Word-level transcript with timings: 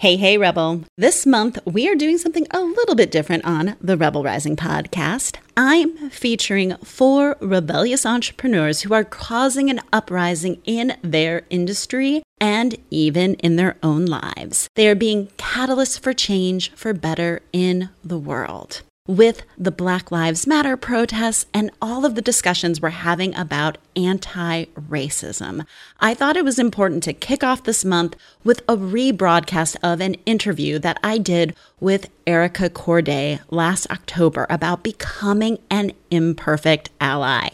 Hey, 0.00 0.16
hey, 0.16 0.38
Rebel. 0.38 0.84
This 0.96 1.26
month, 1.26 1.58
we 1.66 1.86
are 1.86 1.94
doing 1.94 2.16
something 2.16 2.46
a 2.52 2.60
little 2.62 2.94
bit 2.94 3.10
different 3.10 3.44
on 3.44 3.76
the 3.82 3.98
Rebel 3.98 4.22
Rising 4.22 4.56
podcast. 4.56 5.36
I'm 5.58 6.08
featuring 6.08 6.74
four 6.78 7.36
rebellious 7.38 8.06
entrepreneurs 8.06 8.80
who 8.80 8.94
are 8.94 9.04
causing 9.04 9.68
an 9.68 9.82
uprising 9.92 10.62
in 10.64 10.96
their 11.02 11.42
industry 11.50 12.22
and 12.40 12.78
even 12.88 13.34
in 13.34 13.56
their 13.56 13.76
own 13.82 14.06
lives. 14.06 14.68
They 14.74 14.88
are 14.88 14.94
being 14.94 15.26
catalysts 15.36 16.00
for 16.00 16.14
change 16.14 16.72
for 16.72 16.94
better 16.94 17.42
in 17.52 17.90
the 18.02 18.18
world 18.18 18.80
with 19.10 19.42
the 19.58 19.72
Black 19.72 20.12
Lives 20.12 20.46
Matter 20.46 20.76
protests 20.76 21.46
and 21.52 21.72
all 21.82 22.04
of 22.04 22.14
the 22.14 22.22
discussions 22.22 22.80
we're 22.80 22.90
having 22.90 23.34
about 23.34 23.76
anti 23.96 24.66
racism. 24.66 25.66
I 25.98 26.14
thought 26.14 26.36
it 26.36 26.44
was 26.44 26.60
important 26.60 27.02
to 27.02 27.12
kick 27.12 27.42
off 27.42 27.64
this 27.64 27.84
month 27.84 28.14
with 28.44 28.60
a 28.68 28.76
rebroadcast 28.76 29.76
of 29.82 30.00
an 30.00 30.14
interview 30.26 30.78
that 30.78 31.00
I 31.02 31.18
did 31.18 31.56
with 31.80 32.08
Erica 32.24 32.70
Corday 32.70 33.40
last 33.50 33.90
October 33.90 34.46
about 34.48 34.84
becoming 34.84 35.58
an 35.70 35.90
imperfect 36.12 36.90
ally. 37.00 37.48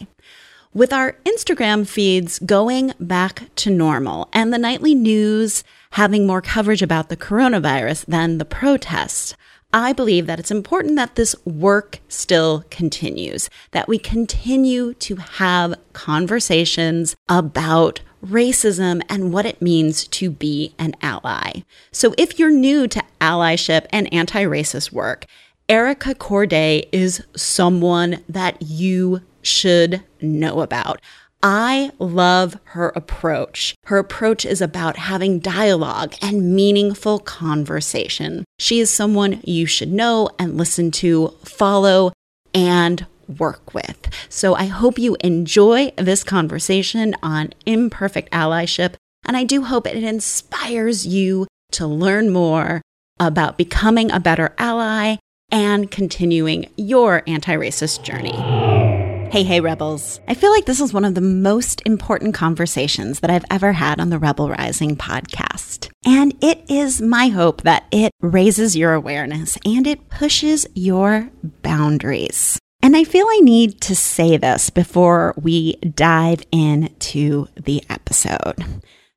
With 0.75 0.93
our 0.93 1.17
Instagram 1.25 1.89
feeds 1.89 2.39
going 2.39 2.93
back 3.01 3.45
to 3.57 3.71
normal 3.71 4.29
and 4.35 4.53
the 4.53 4.59
nightly 4.59 4.95
news 4.95 5.65
having 5.93 6.27
more 6.27 6.43
coverage 6.43 6.83
about 6.83 7.09
the 7.09 7.17
coronavirus 7.17 8.05
than 8.05 8.37
the 8.37 8.45
protests, 8.45 9.35
I 9.77 9.93
believe 9.93 10.27
that 10.27 10.41
it's 10.41 10.51
important 10.51 10.97
that 10.97 11.17
this 11.17 11.37
work 11.45 12.01
still 12.09 12.65
continues, 12.71 13.51
that 13.73 13.89
we 13.89 13.99
continue 13.99 14.95
to 14.95 15.17
have 15.17 15.75
conversations 15.93 17.15
about 17.29 18.01
racism 18.25 19.03
and 19.11 19.35
what 19.35 19.45
it 19.45 19.61
means 19.61 20.09
to 20.09 20.31
be 20.31 20.75
an 20.79 20.95
ally. 21.03 21.61
So 21.93 22.15
if 22.17 22.39
you're 22.39 22.51
new 22.51 22.89
to 22.89 23.05
allyship 23.21 23.85
and 23.91 24.11
anti 24.15 24.45
racist 24.45 24.93
work, 24.93 25.27
Erica 25.69 26.15
Corday 26.15 26.89
is 26.91 27.23
someone 27.37 28.25
that 28.31 28.63
you 28.63 29.21
should 29.43 30.03
know 30.23 30.63
about. 30.63 31.03
I 31.49 31.93
love 32.01 32.59
her 32.65 32.89
approach. 32.97 33.77
Her 33.85 33.99
approach 33.99 34.45
is 34.45 34.61
about 34.61 34.97
having 34.97 35.39
dialogue 35.39 36.17
and 36.21 36.57
meaningful 36.57 37.21
conversation. 37.21 38.45
She 38.59 38.81
is 38.81 38.91
someone 38.91 39.41
you 39.45 39.65
should 39.65 39.93
know 39.93 40.29
and 40.41 40.57
listen 40.57 40.91
to, 41.03 41.29
follow, 41.45 42.13
and 42.53 43.07
work 43.39 43.73
with. 43.73 44.09
So 44.29 44.57
I 44.57 44.65
hope 44.65 44.99
you 44.99 45.17
enjoy 45.21 45.93
this 45.97 46.25
conversation 46.25 47.15
on 47.23 47.53
imperfect 47.65 48.33
allyship. 48.33 48.95
And 49.25 49.37
I 49.37 49.45
do 49.45 49.63
hope 49.63 49.87
it 49.87 50.03
inspires 50.03 51.07
you 51.07 51.47
to 51.71 51.87
learn 51.87 52.33
more 52.33 52.83
about 53.21 53.57
becoming 53.57 54.11
a 54.11 54.19
better 54.19 54.53
ally 54.59 55.19
and 55.53 55.93
continuing 55.93 56.69
your 56.77 57.23
anti 57.29 57.55
racist 57.55 58.03
journey. 58.03 58.96
Hey, 59.37 59.43
hey, 59.43 59.61
Rebels. 59.61 60.19
I 60.27 60.33
feel 60.33 60.51
like 60.51 60.65
this 60.65 60.81
is 60.81 60.95
one 60.95 61.05
of 61.05 61.15
the 61.15 61.21
most 61.21 61.83
important 61.85 62.33
conversations 62.33 63.21
that 63.21 63.29
I've 63.29 63.45
ever 63.51 63.75
had 63.75 64.01
on 64.01 64.09
the 64.09 64.19
Rebel 64.19 64.49
Rising 64.49 64.97
podcast. 64.97 65.91
And 66.07 66.35
it 66.43 66.65
is 66.71 67.03
my 67.03 67.29
hope 67.29 67.61
that 67.61 67.85
it 67.93 68.13
raises 68.23 68.75
your 68.75 68.95
awareness 68.95 69.59
and 69.63 69.87
it 69.87 70.09
pushes 70.09 70.67
your 70.75 71.29
boundaries. 71.61 72.59
And 72.81 72.97
I 72.97 73.05
feel 73.05 73.27
I 73.29 73.41
need 73.43 73.83
to 73.83 73.95
say 73.95 74.39
this 74.39 74.71
before 74.71 75.35
we 75.37 75.75
dive 75.75 76.43
into 76.51 77.49
the 77.63 77.85
episode 77.91 78.65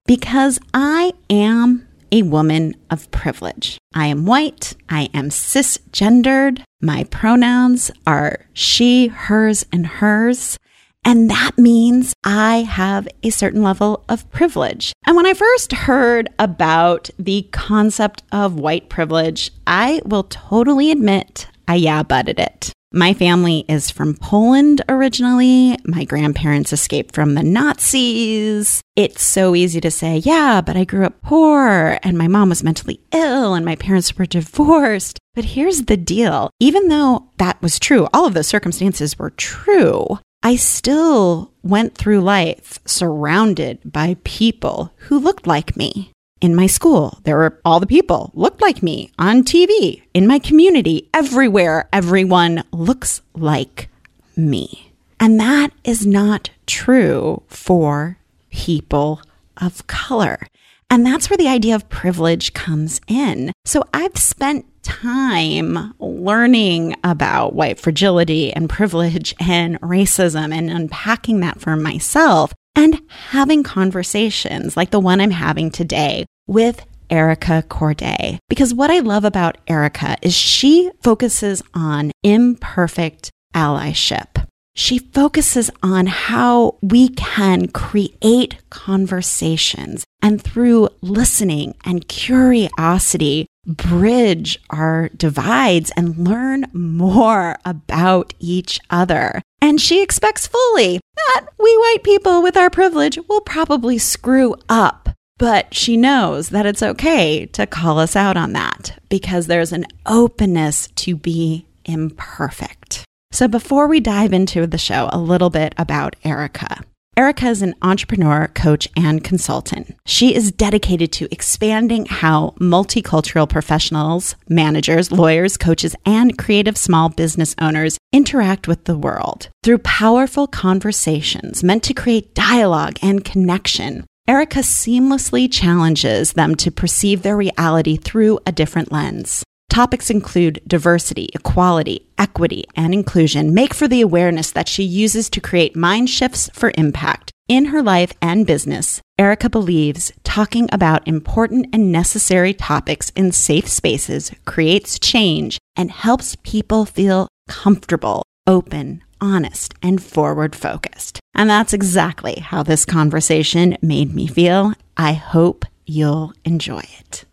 because 0.06 0.60
I 0.74 1.14
am 1.30 1.88
a 2.12 2.24
woman 2.24 2.76
of 2.90 3.10
privilege. 3.12 3.78
I 3.94 4.08
am 4.08 4.26
white. 4.26 4.76
I 4.90 5.10
am 5.14 5.30
cisgendered. 5.30 6.64
My 6.82 7.04
pronouns 7.06 7.92
are 8.08 8.46
she, 8.54 9.08
hers, 9.08 9.66
and 9.72 9.86
hers. 9.86 10.58
And 11.06 11.30
that 11.30 11.58
means 11.58 12.14
I 12.24 12.58
have 12.58 13.08
a 13.24 13.30
certain 13.30 13.64
level 13.64 14.04
of 14.10 14.30
privilege. 14.32 14.94
And 15.06 15.16
when 15.16 15.26
I 15.26 15.34
first 15.34 15.72
heard 15.72 16.30
about 16.38 17.10
the 17.18 17.48
concept 17.52 18.24
of 18.32 18.60
white 18.60 18.90
privilege, 18.90 19.52
I 19.66 20.02
will 20.06 20.24
totally 20.24 20.92
admit 20.92 21.48
I 21.68 21.76
yeah 21.76 22.04
butted 22.04 22.40
it. 22.40 22.74
My 22.92 23.14
family 23.14 23.66
is 23.70 23.92
from 23.92 24.16
Poland 24.16 24.82
originally. 24.90 25.78
My 25.86 26.06
grandparents 26.06 26.74
escaped 26.74 27.14
from 27.14 27.36
the 27.36 27.44
Nazis. 27.44 28.82
It's 28.96 29.22
so 29.22 29.54
easy 29.54 29.80
to 29.82 29.92
say, 29.92 30.18
yeah, 30.18 30.62
but 30.62 30.76
I 30.76 30.86
grew 30.86 31.06
up 31.06 31.22
poor 31.22 32.00
and 32.02 32.18
my 32.18 32.28
mom 32.28 32.50
was 32.50 32.64
mentally 32.64 33.00
ill 33.12 33.54
and 33.54 33.64
my 33.64 33.76
parents 33.76 34.18
were 34.18 34.26
divorced. 34.26 35.20
But 35.36 35.46
here's 35.46 35.84
the 35.84 35.98
deal 35.98 36.50
even 36.60 36.88
though 36.88 37.30
that 37.38 37.62
was 37.62 37.78
true, 37.78 38.08
all 38.12 38.26
of 38.26 38.34
those 38.34 38.48
circumstances 38.48 39.20
were 39.20 39.30
true, 39.30 40.18
I 40.42 40.56
still 40.56 41.54
went 41.62 41.94
through 41.94 42.22
life 42.22 42.80
surrounded 42.86 43.82
by 43.86 44.18
people 44.24 44.94
who 44.96 45.20
looked 45.20 45.46
like 45.46 45.78
me 45.78 46.12
in 46.42 46.56
my 46.56 46.68
school. 46.68 47.20
There 47.24 47.38
were 47.38 47.60
all 47.66 47.80
the 47.80 47.88
people 47.88 48.32
looked 48.34 48.62
like 48.62 48.84
me 48.84 49.12
on 49.20 49.44
TV, 49.44 50.02
in 50.14 50.28
my 50.28 50.40
community, 50.40 51.10
everywhere. 51.14 51.90
Everyone 51.92 52.64
looks 52.72 53.22
like 53.34 53.90
me. 54.36 54.94
And 55.20 55.40
that 55.40 55.72
is 55.84 56.06
not 56.06 56.50
true 56.66 57.44
for 57.48 58.18
people 58.50 59.22
of 59.58 59.86
color. 59.88 60.48
And 60.90 61.06
that's 61.06 61.30
where 61.30 61.38
the 61.38 61.48
idea 61.48 61.76
of 61.76 61.90
privilege 61.90 62.54
comes 62.54 63.00
in. 63.08 63.52
So 63.66 63.84
I've 63.94 64.18
spent 64.18 64.66
time 64.82 65.94
learning 66.00 66.96
about 67.04 67.54
white 67.54 67.80
fragility 67.80 68.52
and 68.52 68.70
privilege 68.70 69.36
and 69.40 69.80
racism 69.82 70.54
and 70.54 70.70
unpacking 70.72 71.42
that 71.42 71.60
for 71.60 71.76
myself 71.76 72.54
and 72.76 73.02
having 73.10 73.64
conversations 73.64 74.78
like 74.78 74.92
the 74.92 75.00
one 75.00 75.22
I'm 75.22 75.32
having 75.32 75.72
today 75.72 76.26
with 76.48 76.86
Erica 77.10 77.64
Corday. 77.68 78.40
Because 78.50 78.74
what 78.74 78.92
I 78.92 79.00
love 79.00 79.26
about 79.26 79.58
Erica 79.68 80.18
is 80.22 80.34
she 80.34 80.92
focuses 81.02 81.62
on 81.74 82.12
imperfect 82.24 83.32
allyship. 83.56 84.46
She 84.76 85.00
focuses 85.00 85.70
on 85.84 86.06
how 86.06 86.78
we 86.82 87.10
can 87.10 87.68
create 87.68 88.58
conversations 88.70 90.06
and 90.22 90.42
through 90.42 90.90
listening 91.02 91.76
and 91.84 92.08
curiosity, 92.08 93.48
bridge 93.70 94.60
our 94.72 95.10
divides 95.10 95.92
and 95.96 96.28
learn 96.28 96.66
more 96.74 97.58
about 97.64 98.34
each 98.40 98.80
other. 98.90 99.42
And 99.62 99.80
she 99.80 100.02
expects 100.02 100.48
fully 100.48 101.00
that 101.16 101.48
we 101.58 101.78
white 101.78 102.04
people 102.04 102.42
with 102.42 102.58
our 102.58 102.70
privilege 102.70 103.20
will 103.28 103.42
probably 103.42 103.98
screw 103.98 104.56
up. 104.68 105.10
But 105.38 105.74
she 105.74 105.96
knows 105.96 106.50
that 106.50 106.66
it's 106.66 106.84
okay 106.84 107.46
to 107.48 107.66
call 107.66 108.00
us 108.00 108.16
out 108.16 108.36
on 108.36 108.54
that 108.54 109.00
because 109.08 109.48
there's 109.48 109.72
an 109.72 109.86
openness 110.06 110.88
to 110.96 111.16
be 111.16 111.66
imperfect. 111.86 113.06
So 113.32 113.48
before 113.48 113.88
we 113.88 114.00
dive 114.00 114.34
into 114.34 114.68
the 114.68 114.78
show, 114.78 115.08
a 115.12 115.20
little 115.20 115.50
bit 115.50 115.74
about 115.78 116.16
Erica. 116.24 116.84
Erica 117.20 117.48
is 117.48 117.62
an 117.62 117.76
entrepreneur, 117.82 118.48
coach, 118.56 118.88
and 118.96 119.22
consultant. 119.22 119.94
She 120.06 120.34
is 120.34 120.54
dedicated 120.54 121.12
to 121.12 121.28
expanding 121.34 122.06
how 122.06 122.54
multicultural 122.62 123.50
professionals, 123.50 124.38
managers, 124.48 125.12
lawyers, 125.12 125.58
coaches, 125.58 125.98
and 126.06 126.38
creative 126.38 126.78
small 126.78 127.10
business 127.10 127.56
owners 127.60 127.98
interact 128.14 128.70
with 128.70 128.86
the 128.86 128.98
world. 128.98 129.50
Through 129.64 129.80
powerful 129.80 130.48
conversations 130.48 131.62
meant 131.62 131.84
to 131.84 131.94
create 131.94 132.36
dialogue 132.36 132.98
and 133.02 133.26
connection, 133.26 134.06
Erica 134.26 134.60
seamlessly 134.60 135.52
challenges 135.52 136.32
them 136.32 136.56
to 136.56 136.72
perceive 136.72 137.24
their 137.24 137.36
reality 137.36 137.98
through 137.98 138.40
a 138.46 138.54
different 138.54 138.94
lens. 138.94 139.44
Topics 139.70 140.10
include 140.10 140.62
diversity, 140.68 141.30
equality, 141.34 142.08
equity, 142.18 142.66
and 142.76 142.92
inclusion 142.92 143.54
make 143.54 143.74
for 143.74 143.88
the 143.88 144.02
awareness 144.02 144.52
that 144.52 144.68
she 144.68 144.84
uses 144.84 145.30
to 145.30 145.40
create 145.40 145.76
mind 145.76 146.10
shifts 146.10 146.50
for 146.54 146.72
impact. 146.76 147.32
In 147.48 147.66
her 147.66 147.82
life 147.82 148.12
and 148.22 148.48
business, 148.48 149.00
Erica 149.18 149.50
believes 149.50 150.12
talking 150.24 150.70
about 150.72 151.08
important 151.08 151.68
and 151.72 151.92
necessary 151.92 152.54
topics 152.54 153.12
in 153.16 153.32
safe 153.32 153.68
spaces 153.68 154.32
creates 154.46 155.00
change 155.00 155.60
and 155.76 155.92
helps 155.92 156.36
people 156.44 156.86
feel 156.86 157.28
comfortable, 157.48 158.24
open, 158.48 159.04
honest, 159.22 159.74
and 159.84 160.02
forward 160.02 160.56
focused. 160.56 161.20
And 161.36 161.50
that's 161.50 161.74
exactly 161.74 162.36
how 162.40 162.64
this 162.64 162.86
conversation 162.86 163.78
made 163.82 164.14
me 164.14 164.28
feel. 164.28 164.74
I 164.98 165.14
hope 165.14 165.66
you'll 165.86 166.34
enjoy 166.44 166.84
it. 167.00 167.26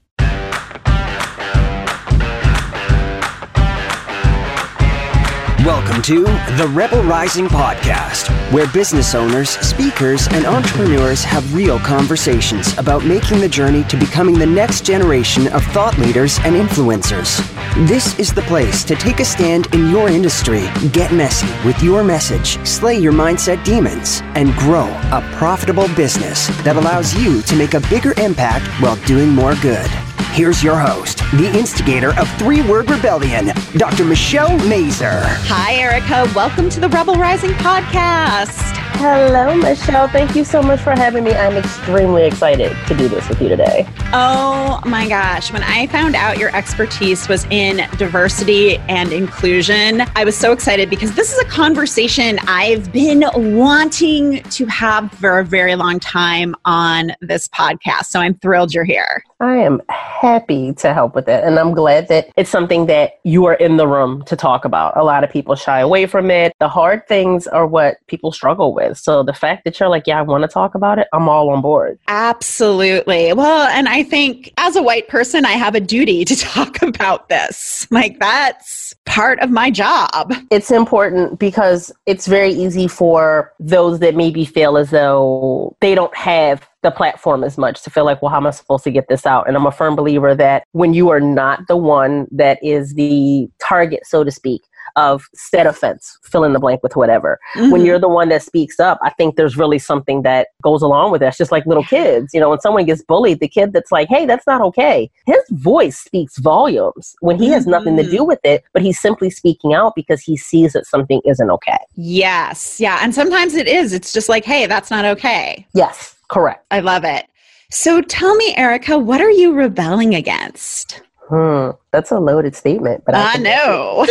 To 6.03 6.23
the 6.23 6.71
Rebel 6.73 7.03
Rising 7.03 7.47
Podcast, 7.47 8.29
where 8.53 8.69
business 8.69 9.15
owners, 9.15 9.51
speakers, 9.59 10.29
and 10.29 10.45
entrepreneurs 10.45 11.25
have 11.25 11.53
real 11.53 11.81
conversations 11.81 12.79
about 12.79 13.05
making 13.05 13.41
the 13.41 13.49
journey 13.49 13.83
to 13.85 13.97
becoming 13.97 14.39
the 14.39 14.47
next 14.47 14.85
generation 14.85 15.49
of 15.49 15.65
thought 15.73 15.99
leaders 15.99 16.39
and 16.45 16.55
influencers. 16.55 17.41
This 17.89 18.17
is 18.21 18.33
the 18.33 18.43
place 18.43 18.85
to 18.85 18.95
take 18.95 19.19
a 19.19 19.25
stand 19.25 19.75
in 19.75 19.91
your 19.91 20.09
industry, 20.09 20.69
get 20.93 21.13
messy 21.13 21.49
with 21.67 21.83
your 21.83 22.05
message, 22.05 22.65
slay 22.65 22.97
your 22.97 23.13
mindset 23.13 23.65
demons, 23.65 24.21
and 24.37 24.55
grow 24.55 24.87
a 25.11 25.29
profitable 25.35 25.89
business 25.97 26.47
that 26.63 26.77
allows 26.77 27.15
you 27.17 27.43
to 27.43 27.57
make 27.57 27.75
a 27.75 27.81
bigger 27.89 28.13
impact 28.21 28.67
while 28.81 28.97
doing 29.07 29.31
more 29.31 29.57
good. 29.57 29.91
Here's 30.37 30.63
your 30.63 30.79
host, 30.79 31.21
the 31.39 31.51
instigator 31.59 32.11
of 32.21 32.29
Three 32.39 32.61
Word 32.61 32.91
Rebellion, 32.91 33.53
Dr. 33.79 34.05
Michelle 34.05 34.55
Mazur. 34.69 35.23
Hi, 35.23 35.77
Erica. 35.77 36.31
Welcome 36.35 36.69
to 36.69 36.79
the 36.79 36.91
Rebel 36.91 37.15
Rising 37.15 37.53
podcast. 37.53 38.86
Hello, 38.99 39.55
Michelle. 39.55 40.09
Thank 40.09 40.35
you 40.35 40.43
so 40.43 40.63
much 40.63 40.81
for 40.81 40.93
having 40.93 41.23
me. 41.23 41.33
I'm 41.33 41.55
extremely 41.59 42.25
excited 42.25 42.75
to 42.87 42.97
do 42.97 43.09
this 43.09 43.29
with 43.29 43.43
you 43.43 43.49
today. 43.51 43.87
Oh 44.15 44.81
my 44.87 45.07
gosh. 45.07 45.53
When 45.53 45.63
I 45.63 45.87
found 45.89 46.17
out 46.17 46.39
your 46.39 46.55
expertise 46.57 47.29
was 47.29 47.45
in 47.51 47.87
diversity 47.99 48.79
and 48.89 49.13
inclusion, 49.13 50.03
I 50.17 50.25
was 50.25 50.35
so 50.35 50.51
excited 50.51 50.89
because 50.89 51.15
this 51.15 51.31
is 51.31 51.39
a 51.39 51.45
conversation 51.45 52.39
I've 52.49 52.91
been 52.91 53.23
wanting 53.55 54.43
to 54.43 54.67
have 54.67 55.13
for 55.13 55.41
a 55.41 55.45
very 55.45 55.75
long 55.75 56.01
time 56.01 56.55
on 56.65 57.13
this 57.21 57.49
podcast. 57.49 58.07
So 58.07 58.21
I'm 58.21 58.35
thrilled 58.37 58.73
you're 58.73 58.85
here. 58.85 59.23
I 59.41 59.57
am 59.57 59.83
happy 59.91 60.73
to 60.75 60.95
help 60.95 61.15
with 61.15 61.29
it. 61.29 61.45
And 61.45 61.59
I'm 61.59 61.75
glad 61.75 62.09
that 62.09 62.31
it's 62.37 62.49
something 62.49 62.87
that 62.87 63.21
you 63.25 63.45
are 63.45 63.55
in 63.55 63.77
the 63.77 63.87
room 63.87 64.25
to 64.25 64.37
talk 64.37 64.65
about. 64.65 64.97
A 64.97 65.05
lot 65.05 65.23
of 65.23 65.31
people 65.31 65.55
shy 65.55 65.81
away 65.81 66.07
from 66.07 66.31
it. 66.31 66.55
The 66.61 66.69
hard 66.69 67.07
things 67.07 67.47
are 67.47 67.67
what 67.67 67.99
people 68.07 68.33
struggle 68.33 68.73
with 68.73 68.86
with. 68.89 68.99
So 68.99 69.23
the 69.23 69.33
fact 69.33 69.65
that 69.65 69.79
you're 69.79 69.89
like, 69.89 70.07
yeah, 70.07 70.19
I 70.19 70.23
want 70.23 70.43
to 70.43 70.49
talk 70.49 70.75
about 70.75 70.99
it, 70.99 71.09
I'm 71.13 71.29
all 71.29 71.51
on 71.51 71.63
board. 71.63 71.99
Absolutely. 72.09 73.33
Well, 73.33 73.69
and 73.69 73.89
I 73.89 74.03
think 74.03 74.53
as 74.57 74.77
a 74.77 74.83
white 74.83 75.09
person, 75.09 75.45
I 75.45 75.53
have 75.53 75.75
a 75.75 75.81
duty 75.81 76.25
to 76.25 76.37
talk 76.37 76.83
about 76.83 77.29
this. 77.29 77.87
Like 77.91 78.19
that's 78.19 78.95
part 79.05 79.39
of 79.41 79.51
my 79.51 79.71
job. 79.71 80.35
It's 80.51 80.71
important 80.71 81.39
because 81.39 81.93
it's 82.07 82.27
very 82.27 82.51
easy 82.51 82.89
for 82.89 83.53
those 83.61 84.01
that 84.01 84.15
maybe 84.15 84.45
feel 84.45 84.77
as 84.77 84.91
though 84.91 85.77
they 85.81 85.95
don't 85.95 86.15
have 86.17 86.67
the 86.83 86.91
platform 86.91 87.43
as 87.43 87.59
much 87.59 87.83
to 87.83 87.91
feel 87.91 88.05
like, 88.05 88.23
well, 88.23 88.31
how 88.31 88.37
am 88.37 88.47
I 88.47 88.51
supposed 88.51 88.85
to 88.85 88.91
get 88.91 89.09
this 89.09 89.27
out? 89.27 89.49
And 89.49 89.57
I'm 89.57 89.67
a 89.67 89.73
firm 89.73 89.97
believer 89.97 90.35
that 90.35 90.65
when 90.73 90.95
you 90.95 91.09
are 91.11 91.21
not 91.21 91.67
the 91.67 91.77
one 91.77 92.29
that 92.31 92.63
is 92.63 92.95
the 92.95 93.49
target, 93.59 94.07
so 94.07 94.23
to 94.23 94.31
speak, 94.31 94.63
of 94.97 95.25
said 95.35 95.67
offense, 95.67 96.19
fill 96.23 96.45
in 96.45 96.53
the 96.53 96.59
blank 96.59 96.83
with 96.83 96.97
whatever. 96.97 97.39
Mm-hmm. 97.55 97.71
When 97.71 97.85
you're 97.85 97.99
the 97.99 98.09
one 98.09 98.29
that 98.31 98.43
speaks 98.43 98.81
up, 98.81 98.99
I 99.03 99.11
think 99.11 99.37
there's 99.37 99.57
really 99.57 99.79
something 99.79 100.23
that 100.23 100.49
goes 100.63 100.83
along 100.83 101.13
with 101.13 101.23
it. 101.23 101.27
It's 101.27 101.39
just 101.39 101.53
like 101.53 101.67
little 101.67 101.85
kids. 101.85 102.33
You 102.33 102.41
know, 102.41 102.51
when 102.51 102.61
someone 102.61 102.87
gets 102.87 103.03
bullied, 103.03 103.41
the 103.41 103.49
kid 103.49 103.73
that's 103.73 103.93
like, 103.93 104.09
hey, 104.09 104.27
that's 104.27 104.47
not 104.47 104.61
okay, 104.63 105.11
his 105.27 105.43
voice 105.51 105.99
speaks 105.99 106.39
volumes 106.39 107.15
when 107.21 107.39
he 107.39 107.47
mm-hmm. 107.47 107.55
has 107.55 107.67
nothing 107.67 107.97
to 107.97 108.03
do 108.03 108.19
mm-hmm. 108.19 108.27
with 108.27 108.41
it, 108.45 108.65
but 108.73 108.83
he's 108.83 108.99
simply 108.99 109.31
speaking 109.31 109.75
out 109.75 109.95
because 109.95 110.23
he 110.23 110.37
sees 110.37 110.73
that 110.73 110.87
something 110.87 111.21
isn't 111.25 111.51
okay. 111.51 111.79
Yes. 111.95 112.81
Yeah. 112.81 112.99
And 113.03 113.15
sometimes 113.15 113.55
it 113.55 113.69
is. 113.69 113.93
It's 113.93 114.13
just 114.13 114.29
like, 114.29 114.45
hey, 114.45 114.67
that's 114.67 114.91
not 114.91 115.05
okay. 115.05 115.67
Yes. 115.75 116.17
Correct. 116.29 116.65
I 116.71 116.81
love 116.81 117.05
it. 117.05 117.27
So 117.71 118.01
tell 118.01 118.35
me, 118.37 118.55
Erica, 118.57 118.99
what 118.99 119.21
are 119.21 119.31
you 119.31 119.53
rebelling 119.53 120.15
against? 120.15 121.03
Hmm, 121.29 121.71
that's 121.93 122.11
a 122.11 122.19
loaded 122.19 122.55
statement, 122.55 123.05
but 123.05 123.15
I, 123.15 123.35
I 123.35 123.37
know. 123.39 124.07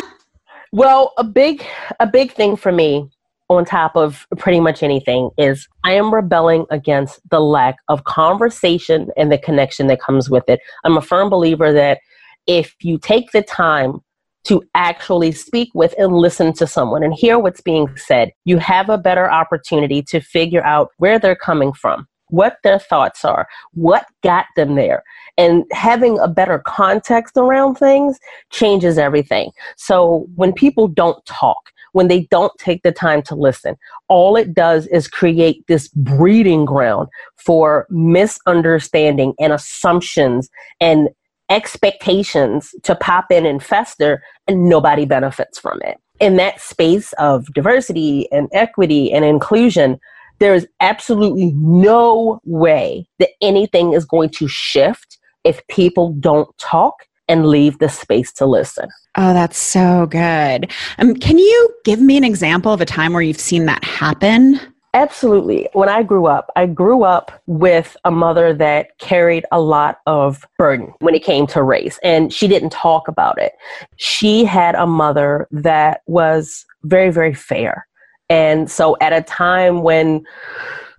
well, 0.72 1.12
a 1.18 1.24
big 1.24 1.64
a 2.00 2.06
big 2.06 2.32
thing 2.32 2.56
for 2.56 2.72
me 2.72 3.10
on 3.50 3.64
top 3.64 3.96
of 3.96 4.26
pretty 4.38 4.60
much 4.60 4.82
anything 4.82 5.30
is 5.36 5.68
I 5.84 5.92
am 5.92 6.14
rebelling 6.14 6.64
against 6.70 7.20
the 7.30 7.40
lack 7.40 7.76
of 7.88 8.04
conversation 8.04 9.08
and 9.16 9.30
the 9.30 9.38
connection 9.38 9.86
that 9.88 10.00
comes 10.00 10.30
with 10.30 10.48
it. 10.48 10.60
I'm 10.84 10.96
a 10.96 11.02
firm 11.02 11.28
believer 11.28 11.72
that 11.72 12.00
if 12.46 12.74
you 12.80 12.98
take 12.98 13.32
the 13.32 13.42
time 13.42 14.00
to 14.44 14.62
actually 14.74 15.30
speak 15.32 15.68
with 15.74 15.94
and 15.98 16.14
listen 16.14 16.52
to 16.54 16.66
someone 16.66 17.04
and 17.04 17.14
hear 17.14 17.38
what's 17.38 17.60
being 17.60 17.94
said, 17.96 18.32
you 18.44 18.58
have 18.58 18.88
a 18.88 18.98
better 18.98 19.30
opportunity 19.30 20.02
to 20.02 20.20
figure 20.20 20.64
out 20.64 20.88
where 20.96 21.18
they're 21.18 21.36
coming 21.36 21.72
from 21.72 22.08
what 22.32 22.56
their 22.64 22.78
thoughts 22.78 23.24
are, 23.24 23.46
what 23.74 24.06
got 24.22 24.46
them 24.56 24.74
there. 24.74 25.04
And 25.36 25.64
having 25.70 26.18
a 26.18 26.28
better 26.28 26.58
context 26.60 27.36
around 27.36 27.76
things 27.76 28.18
changes 28.50 28.96
everything. 28.96 29.50
So 29.76 30.26
when 30.34 30.52
people 30.52 30.88
don't 30.88 31.24
talk, 31.26 31.70
when 31.92 32.08
they 32.08 32.20
don't 32.30 32.52
take 32.58 32.82
the 32.82 32.92
time 32.92 33.20
to 33.22 33.34
listen, 33.34 33.76
all 34.08 34.34
it 34.36 34.54
does 34.54 34.86
is 34.86 35.08
create 35.08 35.62
this 35.68 35.88
breeding 35.88 36.64
ground 36.64 37.08
for 37.36 37.86
misunderstanding 37.90 39.34
and 39.38 39.52
assumptions 39.52 40.48
and 40.80 41.10
expectations 41.50 42.74
to 42.82 42.94
pop 42.94 43.30
in 43.30 43.44
and 43.44 43.62
fester, 43.62 44.22
and 44.46 44.70
nobody 44.70 45.04
benefits 45.04 45.58
from 45.58 45.78
it. 45.82 45.98
In 46.18 46.36
that 46.36 46.62
space 46.62 47.12
of 47.14 47.52
diversity 47.52 48.26
and 48.32 48.48
equity 48.52 49.12
and 49.12 49.22
inclusion, 49.22 50.00
there 50.42 50.54
is 50.54 50.66
absolutely 50.80 51.52
no 51.54 52.40
way 52.44 53.06
that 53.20 53.30
anything 53.40 53.92
is 53.92 54.04
going 54.04 54.28
to 54.30 54.48
shift 54.48 55.18
if 55.44 55.64
people 55.68 56.14
don't 56.18 56.48
talk 56.58 57.06
and 57.28 57.46
leave 57.46 57.78
the 57.78 57.88
space 57.88 58.32
to 58.32 58.44
listen. 58.44 58.88
Oh, 59.16 59.32
that's 59.32 59.56
so 59.56 60.06
good. 60.06 60.70
Um, 60.98 61.14
can 61.14 61.38
you 61.38 61.74
give 61.84 62.00
me 62.00 62.16
an 62.16 62.24
example 62.24 62.72
of 62.72 62.80
a 62.80 62.84
time 62.84 63.12
where 63.12 63.22
you've 63.22 63.38
seen 63.38 63.66
that 63.66 63.84
happen? 63.84 64.58
Absolutely. 64.94 65.68
When 65.74 65.88
I 65.88 66.02
grew 66.02 66.26
up, 66.26 66.50
I 66.56 66.66
grew 66.66 67.04
up 67.04 67.40
with 67.46 67.96
a 68.04 68.10
mother 68.10 68.52
that 68.52 68.98
carried 68.98 69.46
a 69.52 69.60
lot 69.60 69.98
of 70.06 70.44
burden 70.58 70.92
when 70.98 71.14
it 71.14 71.24
came 71.24 71.46
to 71.48 71.62
race, 71.62 71.98
and 72.02 72.32
she 72.32 72.48
didn't 72.48 72.70
talk 72.70 73.06
about 73.06 73.40
it. 73.40 73.52
She 73.96 74.44
had 74.44 74.74
a 74.74 74.86
mother 74.86 75.46
that 75.52 76.02
was 76.06 76.66
very, 76.82 77.10
very 77.10 77.32
fair. 77.32 77.86
And 78.28 78.70
so 78.70 78.96
at 79.00 79.12
a 79.12 79.22
time 79.22 79.82
when 79.82 80.24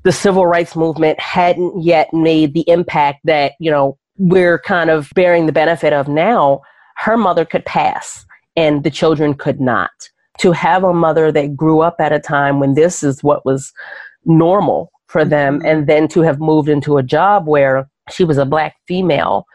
the 0.03 0.11
civil 0.11 0.45
rights 0.45 0.75
movement 0.75 1.19
hadn't 1.19 1.81
yet 1.81 2.13
made 2.13 2.53
the 2.53 2.65
impact 2.67 3.21
that, 3.23 3.53
you 3.59 3.71
know, 3.71 3.97
we're 4.17 4.59
kind 4.59 4.89
of 4.89 5.09
bearing 5.15 5.45
the 5.45 5.51
benefit 5.51 5.93
of 5.93 6.07
now, 6.07 6.61
her 6.97 7.17
mother 7.17 7.45
could 7.45 7.65
pass 7.65 8.25
and 8.55 8.83
the 8.83 8.91
children 8.91 9.33
could 9.33 9.59
not. 9.59 9.91
To 10.39 10.51
have 10.51 10.83
a 10.83 10.93
mother 10.93 11.31
that 11.31 11.55
grew 11.55 11.81
up 11.81 11.95
at 11.99 12.11
a 12.11 12.19
time 12.19 12.59
when 12.59 12.73
this 12.73 13.03
is 13.03 13.23
what 13.23 13.45
was 13.45 13.71
normal 14.25 14.91
for 15.07 15.23
them, 15.23 15.59
mm-hmm. 15.59 15.67
and 15.67 15.87
then 15.87 16.07
to 16.09 16.21
have 16.21 16.39
moved 16.39 16.69
into 16.69 16.97
a 16.97 17.03
job 17.03 17.47
where 17.47 17.89
she 18.11 18.23
was 18.23 18.37
a 18.37 18.45
black 18.45 18.75
female 18.87 19.45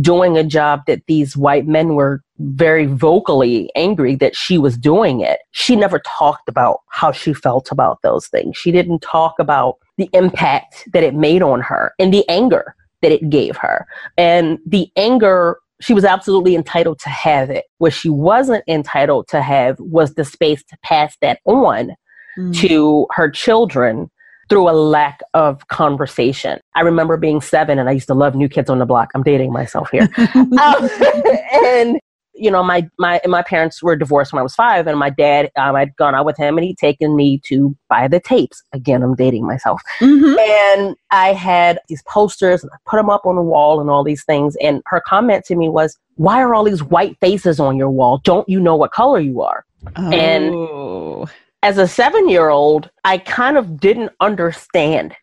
doing 0.00 0.36
a 0.36 0.44
job 0.44 0.82
that 0.86 1.02
these 1.06 1.36
white 1.36 1.66
men 1.66 1.94
were 1.94 2.22
very 2.38 2.86
vocally 2.86 3.70
angry 3.76 4.14
that 4.16 4.34
she 4.34 4.58
was 4.58 4.76
doing 4.76 5.20
it. 5.20 5.40
She 5.52 5.76
never 5.76 6.00
talked 6.06 6.48
about 6.48 6.80
how 6.88 7.12
she 7.12 7.34
felt 7.34 7.70
about 7.70 8.02
those 8.02 8.26
things. 8.26 8.56
She 8.56 8.72
didn't 8.72 9.00
talk 9.00 9.34
about 9.38 9.76
the 9.98 10.08
impact 10.12 10.88
that 10.92 11.02
it 11.02 11.14
made 11.14 11.42
on 11.42 11.60
her 11.60 11.92
and 11.98 12.12
the 12.12 12.28
anger 12.28 12.74
that 13.02 13.12
it 13.12 13.28
gave 13.28 13.56
her. 13.56 13.86
And 14.16 14.58
the 14.66 14.90
anger, 14.96 15.58
she 15.80 15.92
was 15.92 16.04
absolutely 16.04 16.54
entitled 16.54 16.98
to 17.00 17.08
have 17.10 17.50
it. 17.50 17.64
What 17.78 17.92
she 17.92 18.08
wasn't 18.08 18.64
entitled 18.66 19.28
to 19.28 19.42
have 19.42 19.78
was 19.78 20.14
the 20.14 20.24
space 20.24 20.62
to 20.64 20.76
pass 20.82 21.16
that 21.20 21.40
on 21.44 21.90
mm. 22.38 22.56
to 22.56 23.06
her 23.10 23.30
children 23.30 24.10
through 24.48 24.68
a 24.68 24.72
lack 24.72 25.20
of 25.34 25.66
conversation. 25.68 26.60
I 26.74 26.80
remember 26.80 27.16
being 27.16 27.40
seven 27.40 27.78
and 27.78 27.88
I 27.88 27.92
used 27.92 28.08
to 28.08 28.14
love 28.14 28.34
New 28.34 28.48
Kids 28.48 28.68
on 28.68 28.78
the 28.78 28.86
Block. 28.86 29.10
I'm 29.14 29.22
dating 29.22 29.52
myself 29.52 29.90
here. 29.90 30.08
um, 30.34 30.90
and 31.52 32.00
you 32.34 32.50
know, 32.50 32.62
my 32.62 32.88
my 32.98 33.20
my 33.26 33.42
parents 33.42 33.82
were 33.82 33.94
divorced 33.94 34.32
when 34.32 34.40
I 34.40 34.42
was 34.42 34.54
five, 34.54 34.86
and 34.86 34.98
my 34.98 35.10
dad, 35.10 35.50
um, 35.56 35.76
I'd 35.76 35.94
gone 35.96 36.14
out 36.14 36.24
with 36.24 36.36
him, 36.36 36.56
and 36.56 36.64
he'd 36.64 36.78
taken 36.78 37.14
me 37.14 37.40
to 37.46 37.76
buy 37.88 38.08
the 38.08 38.20
tapes. 38.20 38.62
Again, 38.72 39.02
I'm 39.02 39.14
dating 39.14 39.46
myself, 39.46 39.80
mm-hmm. 40.00 40.38
and 40.38 40.96
I 41.10 41.34
had 41.34 41.78
these 41.88 42.02
posters, 42.08 42.62
and 42.62 42.70
I 42.72 42.76
put 42.88 42.96
them 42.96 43.10
up 43.10 43.26
on 43.26 43.36
the 43.36 43.42
wall, 43.42 43.80
and 43.80 43.90
all 43.90 44.02
these 44.02 44.24
things. 44.24 44.56
And 44.62 44.82
her 44.86 45.00
comment 45.06 45.44
to 45.46 45.56
me 45.56 45.68
was, 45.68 45.96
"Why 46.16 46.40
are 46.40 46.54
all 46.54 46.64
these 46.64 46.82
white 46.82 47.16
faces 47.20 47.60
on 47.60 47.76
your 47.76 47.90
wall? 47.90 48.20
Don't 48.24 48.48
you 48.48 48.58
know 48.58 48.76
what 48.76 48.92
color 48.92 49.20
you 49.20 49.42
are?" 49.42 49.64
Oh. 49.96 50.12
And 50.12 51.28
as 51.62 51.78
a 51.78 51.88
seven 51.88 52.28
year 52.28 52.48
old, 52.48 52.90
I 53.04 53.18
kind 53.18 53.56
of 53.56 53.80
didn't 53.80 54.12
understand 54.20 55.14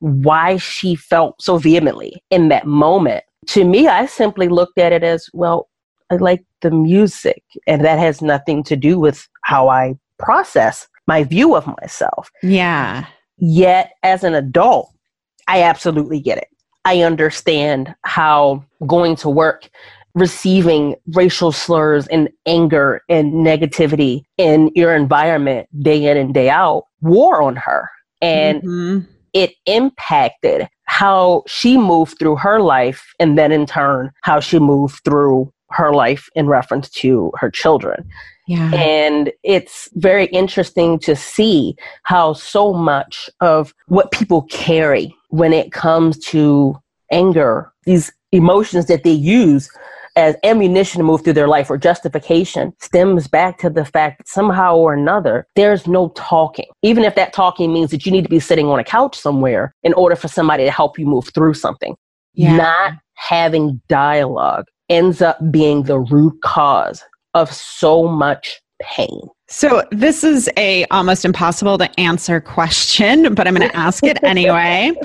why 0.00 0.56
she 0.56 0.94
felt 0.94 1.40
so 1.42 1.58
vehemently 1.58 2.22
in 2.30 2.48
that 2.48 2.66
moment. 2.66 3.24
To 3.48 3.64
me, 3.64 3.88
I 3.88 4.06
simply 4.06 4.48
looked 4.48 4.78
at 4.78 4.92
it 4.92 5.02
as, 5.02 5.28
well, 5.32 5.68
I 6.10 6.16
like 6.16 6.44
the 6.62 6.70
music, 6.70 7.42
and 7.66 7.84
that 7.84 7.98
has 7.98 8.22
nothing 8.22 8.62
to 8.64 8.76
do 8.76 8.98
with 8.98 9.28
how 9.42 9.68
I 9.68 9.94
process 10.18 10.86
my 11.06 11.24
view 11.24 11.56
of 11.56 11.66
myself. 11.80 12.30
Yeah. 12.42 13.06
Yet, 13.38 13.92
as 14.02 14.24
an 14.24 14.34
adult, 14.34 14.90
I 15.46 15.62
absolutely 15.62 16.20
get 16.20 16.38
it. 16.38 16.48
I 16.84 17.02
understand 17.02 17.94
how 18.04 18.64
going 18.86 19.16
to 19.16 19.28
work 19.28 19.68
receiving 20.14 20.96
racial 21.08 21.52
slurs 21.52 22.06
and 22.08 22.28
anger 22.46 23.02
and 23.08 23.32
negativity 23.34 24.22
in 24.36 24.70
your 24.74 24.94
environment 24.94 25.68
day 25.82 26.04
in 26.06 26.16
and 26.16 26.34
day 26.34 26.50
out 26.50 26.84
wore 27.00 27.42
on 27.42 27.56
her. 27.56 27.88
And 28.20 28.62
mm-hmm. 28.62 29.10
it 29.32 29.52
impacted 29.66 30.68
how 30.84 31.44
she 31.46 31.76
moved 31.76 32.18
through 32.18 32.36
her 32.36 32.60
life 32.60 33.14
and 33.20 33.38
then 33.38 33.52
in 33.52 33.66
turn 33.66 34.10
how 34.22 34.40
she 34.40 34.58
moved 34.58 35.04
through 35.04 35.52
her 35.70 35.92
life 35.92 36.28
in 36.34 36.46
reference 36.46 36.88
to 36.88 37.30
her 37.36 37.50
children. 37.50 38.08
Yeah. 38.46 38.72
And 38.74 39.30
it's 39.42 39.90
very 39.94 40.24
interesting 40.26 40.98
to 41.00 41.14
see 41.14 41.76
how 42.04 42.32
so 42.32 42.72
much 42.72 43.28
of 43.40 43.74
what 43.88 44.10
people 44.10 44.42
carry 44.44 45.14
when 45.28 45.52
it 45.52 45.70
comes 45.70 46.18
to 46.26 46.74
anger, 47.12 47.70
these 47.84 48.10
emotions 48.32 48.86
that 48.86 49.04
they 49.04 49.12
use 49.12 49.70
as 50.18 50.36
ammunition 50.42 50.98
to 50.98 51.04
move 51.04 51.22
through 51.22 51.32
their 51.32 51.48
life 51.48 51.70
or 51.70 51.78
justification 51.78 52.74
stems 52.80 53.28
back 53.28 53.56
to 53.58 53.70
the 53.70 53.84
fact 53.84 54.18
that 54.18 54.28
somehow 54.28 54.76
or 54.76 54.92
another 54.92 55.46
there's 55.54 55.86
no 55.86 56.08
talking. 56.10 56.66
Even 56.82 57.04
if 57.04 57.14
that 57.14 57.32
talking 57.32 57.72
means 57.72 57.92
that 57.92 58.04
you 58.04 58.10
need 58.10 58.24
to 58.24 58.28
be 58.28 58.40
sitting 58.40 58.66
on 58.66 58.80
a 58.80 58.84
couch 58.84 59.16
somewhere 59.16 59.72
in 59.84 59.94
order 59.94 60.16
for 60.16 60.26
somebody 60.28 60.64
to 60.64 60.70
help 60.70 60.98
you 60.98 61.06
move 61.06 61.28
through 61.32 61.54
something. 61.54 61.96
Yeah. 62.34 62.56
Not 62.56 62.94
having 63.14 63.80
dialogue 63.88 64.66
ends 64.88 65.22
up 65.22 65.38
being 65.50 65.84
the 65.84 66.00
root 66.00 66.40
cause 66.42 67.02
of 67.34 67.52
so 67.52 68.08
much 68.08 68.60
pain. 68.82 69.20
So 69.48 69.82
this 69.92 70.24
is 70.24 70.50
a 70.56 70.84
almost 70.86 71.24
impossible 71.24 71.78
to 71.78 72.00
answer 72.00 72.40
question, 72.40 73.34
but 73.34 73.46
I'm 73.46 73.54
going 73.54 73.68
to 73.68 73.76
ask 73.76 74.04
it 74.04 74.18
anyway. 74.22 74.92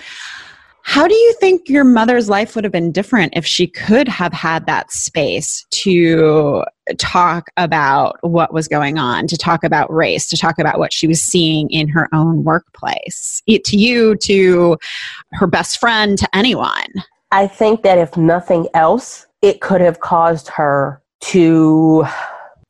How 0.86 1.08
do 1.08 1.16
you 1.16 1.34
think 1.40 1.70
your 1.70 1.86
mother's 1.86 2.28
life 2.28 2.56
would 2.56 2.66
have 2.66 2.74
been 2.74 2.92
different 2.92 3.34
if 3.38 3.46
she 3.46 3.68
could 3.68 4.08
have 4.10 4.34
had 4.34 4.66
that 4.66 4.92
space 4.92 5.66
to 5.72 6.66
talk 6.98 7.50
about 7.56 8.18
what 8.22 8.54
was 8.54 8.68
going 8.68 8.98
on, 8.98 9.28
to 9.28 9.38
talk 9.38 9.64
about 9.64 9.92
race, 9.92 10.28
to 10.28 10.38
talk 10.38 10.60
about 10.60 10.80
what 10.80 10.92
she 10.92 11.08
was 11.08 11.22
seeing 11.22 11.70
in 11.70 11.88
her 11.88 12.10
own 12.14 12.44
workplace? 12.44 13.42
to 13.48 13.78
you, 13.78 14.16
to 14.18 14.78
her 15.32 15.48
best 15.48 15.80
friend, 15.80 16.18
to 16.18 16.36
anyone? 16.36 16.88
I 17.32 17.48
think 17.48 17.84
that 17.84 17.98
if 17.98 18.18
nothing 18.18 18.68
else, 18.74 19.26
it 19.42 19.62
could 19.62 19.80
have 19.80 20.02
caused 20.02 20.50
her 20.50 21.02
to 21.22 22.06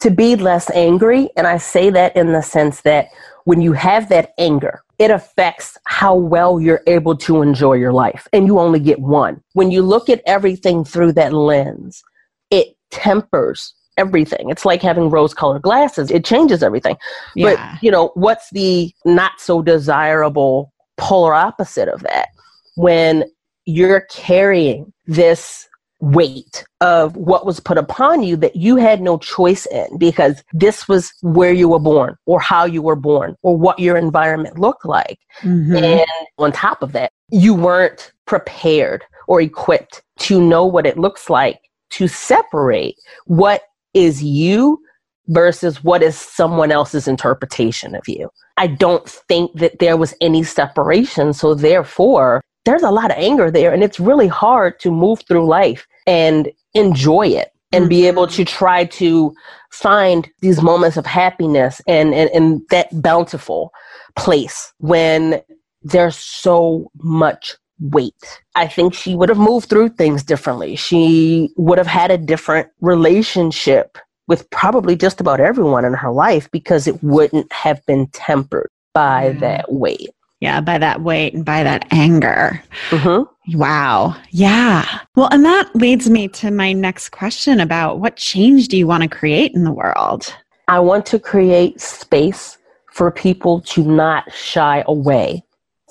to 0.03 0.11
be 0.11 0.35
less 0.35 0.69
angry 0.71 1.29
and 1.35 1.47
i 1.47 1.57
say 1.57 1.89
that 1.89 2.15
in 2.15 2.31
the 2.31 2.41
sense 2.41 2.81
that 2.81 3.07
when 3.45 3.61
you 3.61 3.73
have 3.73 4.09
that 4.09 4.33
anger 4.37 4.83
it 4.99 5.11
affects 5.11 5.77
how 5.85 6.15
well 6.15 6.61
you're 6.61 6.83
able 6.87 7.17
to 7.17 7.41
enjoy 7.41 7.73
your 7.73 7.91
life 7.91 8.27
and 8.31 8.45
you 8.45 8.59
only 8.59 8.79
get 8.79 8.99
one. 8.99 9.41
When 9.53 9.69
you 9.71 9.81
look 9.81 10.07
at 10.07 10.21
everything 10.25 10.85
through 10.85 11.13
that 11.13 11.33
lens 11.33 12.03
it 12.51 12.77
tempers 12.91 13.73
everything. 13.97 14.49
It's 14.49 14.65
like 14.65 14.81
having 14.81 15.09
rose 15.09 15.33
colored 15.33 15.63
glasses. 15.63 16.11
It 16.11 16.23
changes 16.23 16.63
everything. 16.63 16.95
Yeah. 17.35 17.55
but 17.55 17.83
you 17.83 17.91
know 17.91 18.11
what's 18.13 18.49
the 18.51 18.93
not 19.05 19.33
so 19.39 19.61
desirable 19.61 20.71
polar 20.97 21.33
opposite 21.33 21.89
of 21.89 22.01
that? 22.03 22.29
When 22.75 23.25
you're 23.65 24.07
carrying 24.11 24.93
this 25.05 25.67
weight 26.03 26.65
of 26.81 27.15
what 27.15 27.45
was 27.45 27.61
put 27.61 27.77
upon 27.77 28.23
you 28.23 28.35
that 28.35 28.57
you 28.57 28.75
had 28.75 29.01
no 29.01 29.17
choice 29.17 29.65
in 29.67 29.97
because 29.97 30.43
this 30.51 30.85
was 30.85 31.13
where 31.21 31.53
you 31.53 31.69
were 31.69 31.79
born 31.79 32.17
or 32.25 32.41
how 32.41 32.65
you 32.65 32.81
were 32.81 32.95
born 32.95 33.37
or 33.41 33.57
what 33.57 33.79
your 33.79 33.95
environment 33.95 34.59
looked 34.59 34.85
like. 34.85 35.17
Mm-hmm. 35.41 35.77
And 35.77 36.05
on 36.37 36.51
top 36.51 36.81
of 36.81 36.91
that, 36.91 37.13
you 37.31 37.53
weren't 37.53 38.11
prepared 38.25 39.05
or 39.27 39.39
equipped 39.39 40.03
to 40.19 40.41
know 40.41 40.65
what 40.65 40.85
it 40.85 40.97
looks 40.97 41.29
like 41.29 41.61
to 41.91 42.09
separate 42.09 42.95
what 43.25 43.61
is 43.93 44.21
you 44.21 44.79
versus 45.27 45.85
what 45.85 46.03
is 46.03 46.17
someone 46.17 46.71
else's 46.71 47.07
interpretation 47.07 47.95
of 47.95 48.05
you. 48.07 48.29
I 48.57 48.67
don't 48.67 49.07
think 49.07 49.53
that 49.53 49.79
there 49.79 49.95
was 49.95 50.13
any 50.19 50.43
separation. 50.43 51.31
So 51.31 51.55
therefore, 51.55 52.43
there's 52.65 52.83
a 52.83 52.91
lot 52.91 53.11
of 53.11 53.17
anger 53.17 53.49
there 53.49 53.73
and 53.73 53.83
it's 53.83 54.01
really 54.01 54.27
hard 54.27 54.79
to 54.81 54.91
move 54.91 55.21
through 55.27 55.47
life 55.47 55.87
and 56.07 56.51
enjoy 56.73 57.27
it 57.27 57.51
and 57.71 57.89
be 57.89 58.07
able 58.07 58.27
to 58.27 58.43
mm-hmm. 58.43 58.55
try 58.55 58.85
to 58.85 59.33
find 59.71 60.29
these 60.41 60.61
moments 60.61 60.95
of 60.95 61.05
happiness 61.05 61.81
and, 61.87 62.13
and, 62.13 62.29
and 62.29 62.61
that 62.69 62.89
bountiful 63.01 63.71
place 64.15 64.71
when 64.77 65.41
there's 65.81 66.15
so 66.15 66.91
much 67.01 67.55
weight. 67.79 68.41
I 68.55 68.67
think 68.67 68.93
she 68.93 69.15
would 69.15 69.29
have 69.29 69.39
moved 69.39 69.69
through 69.69 69.89
things 69.89 70.23
differently. 70.23 70.75
She 70.75 71.49
would 71.57 71.77
have 71.77 71.87
had 71.87 72.11
a 72.11 72.17
different 72.17 72.69
relationship 72.81 73.97
with 74.27 74.49
probably 74.51 74.95
just 74.95 75.19
about 75.19 75.39
everyone 75.39 75.83
in 75.83 75.93
her 75.93 76.11
life 76.11 76.49
because 76.51 76.87
it 76.87 77.03
wouldn't 77.03 77.51
have 77.51 77.85
been 77.85 78.07
tempered 78.07 78.69
by 78.93 79.33
mm. 79.33 79.39
that 79.39 79.71
weight. 79.71 80.11
Yeah, 80.43 80.59
by 80.59 80.77
that 80.77 80.99
weight 80.99 81.33
and 81.33 81.45
by 81.45 81.63
that 81.63 81.85
anger. 81.89 82.61
Mm-hmm. 82.89 83.57
Wow. 83.57 84.17
Yeah. 84.31 84.99
Well, 85.15 85.29
and 85.31 85.45
that 85.45 85.73
leads 85.73 86.09
me 86.09 86.27
to 86.27 86.51
my 86.51 86.73
next 86.73 87.11
question 87.11 87.61
about 87.61 88.01
what 88.01 88.17
change 88.17 88.67
do 88.67 88.75
you 88.75 88.85
want 88.85 89.03
to 89.03 89.09
create 89.09 89.53
in 89.53 89.63
the 89.63 89.71
world? 89.71 90.35
I 90.67 90.81
want 90.81 91.05
to 91.05 91.17
create 91.17 91.79
space 91.79 92.57
for 92.91 93.09
people 93.09 93.61
to 93.61 93.85
not 93.85 94.33
shy 94.33 94.83
away 94.85 95.45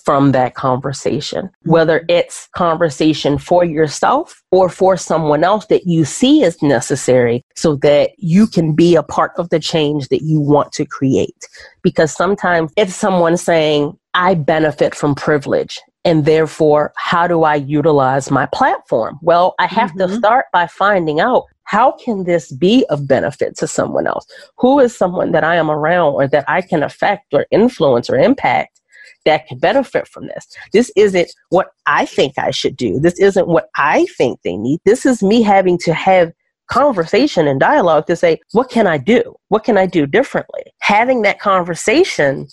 from 0.04 0.32
that 0.32 0.54
conversation, 0.54 1.48
whether 1.62 2.00
mm-hmm. 2.00 2.10
it's 2.10 2.46
conversation 2.54 3.38
for 3.38 3.64
yourself 3.64 4.42
or 4.50 4.68
for 4.68 4.98
someone 4.98 5.44
else 5.44 5.64
that 5.66 5.86
you 5.86 6.04
see 6.04 6.44
as 6.44 6.60
necessary 6.60 7.42
so 7.56 7.76
that 7.76 8.10
you 8.18 8.46
can 8.46 8.74
be 8.74 8.96
a 8.96 9.02
part 9.02 9.32
of 9.38 9.48
the 9.48 9.60
change 9.60 10.08
that 10.08 10.20
you 10.20 10.40
want 10.40 10.72
to 10.72 10.84
create. 10.84 11.48
Because 11.82 12.12
sometimes 12.12 12.70
it's 12.76 12.94
someone 12.94 13.38
saying, 13.38 13.96
I 14.14 14.34
benefit 14.34 14.94
from 14.94 15.14
privilege. 15.14 15.80
And 16.04 16.24
therefore, 16.24 16.92
how 16.96 17.26
do 17.28 17.44
I 17.44 17.54
utilize 17.54 18.30
my 18.30 18.46
platform? 18.46 19.18
Well, 19.22 19.54
I 19.58 19.66
have 19.66 19.90
mm-hmm. 19.90 20.10
to 20.10 20.16
start 20.16 20.46
by 20.52 20.66
finding 20.66 21.20
out 21.20 21.44
how 21.64 21.92
can 21.92 22.24
this 22.24 22.50
be 22.52 22.84
of 22.90 23.06
benefit 23.06 23.56
to 23.58 23.68
someone 23.68 24.06
else? 24.06 24.26
Who 24.58 24.80
is 24.80 24.96
someone 24.96 25.32
that 25.32 25.44
I 25.44 25.56
am 25.56 25.70
around 25.70 26.14
or 26.14 26.26
that 26.28 26.44
I 26.48 26.60
can 26.60 26.82
affect 26.82 27.32
or 27.32 27.46
influence 27.50 28.10
or 28.10 28.18
impact 28.18 28.80
that 29.24 29.46
can 29.46 29.58
benefit 29.58 30.08
from 30.08 30.26
this. 30.26 30.46
This 30.72 30.90
isn't 30.96 31.32
what 31.50 31.68
I 31.86 32.06
think 32.06 32.34
I 32.38 32.50
should 32.50 32.76
do. 32.76 32.98
This 32.98 33.18
isn't 33.20 33.48
what 33.48 33.68
I 33.76 34.06
think 34.16 34.40
they 34.42 34.56
need. 34.56 34.80
This 34.84 35.06
is 35.06 35.22
me 35.22 35.42
having 35.42 35.78
to 35.78 35.94
have 35.94 36.32
conversation 36.68 37.46
and 37.46 37.60
dialogue 37.60 38.06
to 38.06 38.16
say, 38.16 38.40
what 38.52 38.70
can 38.70 38.86
I 38.86 38.98
do? 38.98 39.34
What 39.48 39.64
can 39.64 39.76
I 39.76 39.86
do 39.86 40.06
differently? 40.06 40.62
Having 40.80 41.22
that 41.22 41.38
conversation 41.38 42.48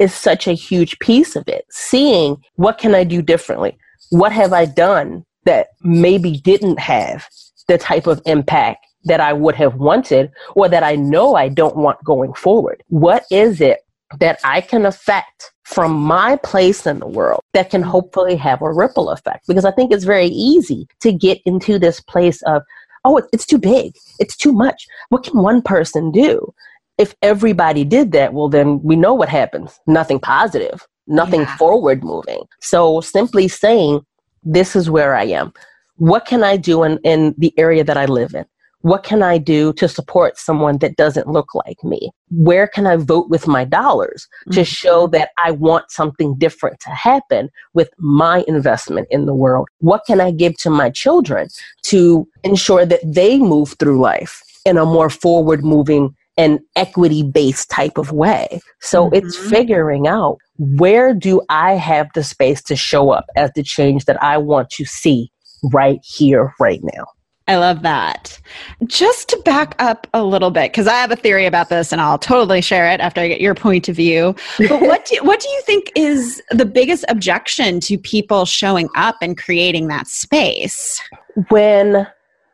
is 0.00 0.12
such 0.12 0.48
a 0.48 0.52
huge 0.52 0.98
piece 0.98 1.36
of 1.36 1.46
it. 1.46 1.64
Seeing 1.70 2.36
what 2.56 2.78
can 2.78 2.94
I 2.94 3.04
do 3.04 3.22
differently? 3.22 3.78
What 4.10 4.32
have 4.32 4.52
I 4.52 4.64
done 4.64 5.24
that 5.44 5.68
maybe 5.82 6.38
didn't 6.38 6.80
have 6.80 7.28
the 7.68 7.78
type 7.78 8.08
of 8.08 8.20
impact 8.26 8.84
that 9.04 9.20
I 9.20 9.32
would 9.32 9.54
have 9.54 9.76
wanted 9.76 10.32
or 10.56 10.68
that 10.68 10.82
I 10.82 10.96
know 10.96 11.36
I 11.36 11.48
don't 11.48 11.76
want 11.76 12.02
going 12.04 12.34
forward? 12.34 12.82
What 12.88 13.24
is 13.30 13.60
it 13.60 13.80
that 14.18 14.40
I 14.42 14.60
can 14.60 14.84
affect 14.86 15.52
from 15.70 15.92
my 15.92 16.36
place 16.42 16.84
in 16.84 16.98
the 16.98 17.06
world 17.06 17.42
that 17.54 17.70
can 17.70 17.80
hopefully 17.82 18.34
have 18.34 18.60
a 18.60 18.72
ripple 18.72 19.10
effect. 19.10 19.46
Because 19.46 19.64
I 19.64 19.70
think 19.70 19.92
it's 19.92 20.04
very 20.04 20.26
easy 20.26 20.88
to 21.00 21.12
get 21.12 21.40
into 21.44 21.78
this 21.78 22.00
place 22.00 22.42
of, 22.42 22.62
oh, 23.04 23.22
it's 23.32 23.46
too 23.46 23.58
big, 23.58 23.94
it's 24.18 24.36
too 24.36 24.52
much. 24.52 24.84
What 25.10 25.22
can 25.22 25.40
one 25.40 25.62
person 25.62 26.10
do? 26.10 26.52
If 27.00 27.14
everybody 27.22 27.82
did 27.82 28.12
that, 28.12 28.34
well, 28.34 28.50
then 28.50 28.82
we 28.82 28.94
know 28.94 29.14
what 29.14 29.30
happens 29.30 29.80
nothing 29.86 30.20
positive, 30.20 30.86
nothing 31.06 31.42
yeah. 31.42 31.56
forward 31.56 32.04
moving. 32.04 32.42
So 32.60 33.00
simply 33.00 33.48
saying, 33.48 34.00
this 34.42 34.76
is 34.76 34.90
where 34.90 35.14
I 35.14 35.24
am. 35.24 35.52
What 35.96 36.26
can 36.26 36.42
I 36.44 36.58
do 36.58 36.82
in, 36.82 36.98
in 37.02 37.34
the 37.38 37.54
area 37.56 37.84
that 37.84 37.96
I 37.96 38.04
live 38.04 38.34
in? 38.34 38.44
What 38.82 39.02
can 39.02 39.22
I 39.22 39.38
do 39.38 39.72
to 39.74 39.88
support 39.88 40.38
someone 40.38 40.76
that 40.78 40.96
doesn't 40.96 41.26
look 41.26 41.54
like 41.54 41.82
me? 41.84 42.10
Where 42.30 42.66
can 42.66 42.86
I 42.86 42.96
vote 42.96 43.30
with 43.30 43.46
my 43.46 43.64
dollars 43.64 44.28
to 44.52 44.60
mm-hmm. 44.60 44.62
show 44.62 45.06
that 45.08 45.30
I 45.42 45.52
want 45.52 45.90
something 45.90 46.34
different 46.36 46.80
to 46.80 46.90
happen 46.90 47.50
with 47.72 47.90
my 47.96 48.44
investment 48.46 49.08
in 49.10 49.24
the 49.24 49.34
world? 49.34 49.68
What 49.78 50.02
can 50.06 50.20
I 50.20 50.32
give 50.32 50.56
to 50.58 50.70
my 50.70 50.90
children 50.90 51.48
to 51.84 52.28
ensure 52.44 52.84
that 52.84 53.00
they 53.04 53.38
move 53.38 53.74
through 53.78 54.00
life 54.00 54.42
in 54.66 54.76
a 54.76 54.84
more 54.84 55.10
forward 55.10 55.64
moving 55.64 56.14
and 56.40 56.60
equity 56.76 57.22
based 57.22 57.70
type 57.70 57.98
of 57.98 58.12
way? 58.12 58.60
So 58.80 59.06
mm-hmm. 59.06 59.14
it's 59.14 59.36
figuring 59.36 60.06
out 60.06 60.38
where 60.58 61.14
do 61.14 61.40
I 61.48 61.72
have 61.72 62.08
the 62.14 62.22
space 62.22 62.62
to 62.64 62.76
show 62.76 63.10
up 63.10 63.26
as 63.36 63.50
the 63.54 63.62
change 63.62 64.06
that 64.06 64.22
I 64.22 64.38
want 64.38 64.70
to 64.70 64.84
see 64.84 65.30
right 65.72 66.00
here, 66.02 66.54
right 66.58 66.80
now. 66.82 67.04
I 67.50 67.56
love 67.56 67.82
that. 67.82 68.38
Just 68.86 69.28
to 69.30 69.42
back 69.44 69.74
up 69.80 70.06
a 70.14 70.22
little 70.22 70.52
bit, 70.52 70.70
because 70.70 70.86
I 70.86 70.94
have 70.94 71.10
a 71.10 71.16
theory 71.16 71.46
about 71.46 71.68
this 71.68 71.90
and 71.90 72.00
I'll 72.00 72.18
totally 72.18 72.60
share 72.60 72.88
it 72.88 73.00
after 73.00 73.20
I 73.20 73.26
get 73.26 73.40
your 73.40 73.56
point 73.56 73.88
of 73.88 73.96
view. 73.96 74.36
But 74.58 74.80
what 74.82 75.06
do, 75.06 75.18
what 75.22 75.40
do 75.40 75.48
you 75.48 75.60
think 75.62 75.90
is 75.96 76.40
the 76.50 76.64
biggest 76.64 77.04
objection 77.08 77.80
to 77.80 77.98
people 77.98 78.44
showing 78.44 78.88
up 78.94 79.16
and 79.20 79.36
creating 79.36 79.88
that 79.88 80.06
space? 80.06 81.02
When 81.48 82.06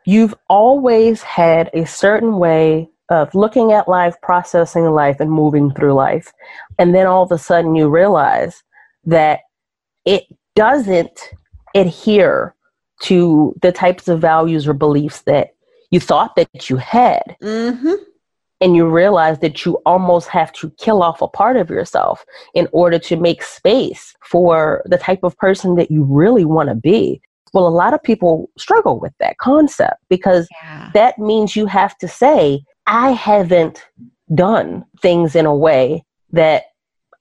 you've 0.05 0.33
always 0.49 1.21
had 1.21 1.69
a 1.75 1.85
certain 1.85 2.39
way 2.39 2.89
of 3.09 3.33
looking 3.33 3.71
at 3.71 3.87
life, 3.87 4.15
processing 4.21 4.85
life, 4.91 5.19
and 5.19 5.31
moving 5.31 5.71
through 5.71 5.93
life. 5.93 6.31
And 6.77 6.93
then 6.93 7.07
all 7.07 7.23
of 7.23 7.31
a 7.31 7.37
sudden 7.37 7.75
you 7.75 7.89
realize 7.89 8.63
that 9.05 9.41
it 10.05 10.23
doesn't 10.55 11.31
adhere 11.75 12.55
to 13.03 13.55
the 13.61 13.71
types 13.71 14.07
of 14.07 14.19
values 14.19 14.67
or 14.67 14.73
beliefs 14.73 15.21
that 15.21 15.49
you 15.91 15.99
thought 15.99 16.35
that 16.35 16.69
you 16.69 16.77
had. 16.77 17.35
Mm-hmm. 17.41 17.93
And 18.59 18.75
you 18.75 18.87
realize 18.89 19.37
that 19.39 19.65
you 19.65 19.79
almost 19.85 20.29
have 20.29 20.51
to 20.53 20.71
kill 20.79 21.03
off 21.03 21.21
a 21.21 21.27
part 21.27 21.57
of 21.57 21.69
yourself 21.69 22.25
in 22.55 22.67
order 22.71 22.97
to 22.97 23.15
make 23.15 23.43
space 23.43 24.15
for 24.23 24.81
the 24.85 24.97
type 24.97 25.19
of 25.21 25.37
person 25.37 25.75
that 25.75 25.91
you 25.91 26.03
really 26.03 26.43
want 26.43 26.69
to 26.69 26.75
be. 26.75 27.21
Well, 27.53 27.67
a 27.67 27.69
lot 27.69 27.93
of 27.93 28.01
people 28.01 28.49
struggle 28.57 28.99
with 28.99 29.13
that 29.19 29.37
concept 29.37 30.03
because 30.09 30.47
Yeah. 30.63 30.89
that 30.95 31.19
means 31.19 31.55
you 31.55 31.67
have 31.67 31.97
to 31.99 32.07
say, 32.07 32.63
I 32.87 33.11
haven't 33.11 33.85
done 34.33 34.85
things 35.01 35.35
in 35.35 35.45
a 35.45 35.55
way 35.55 36.03
that 36.31 36.63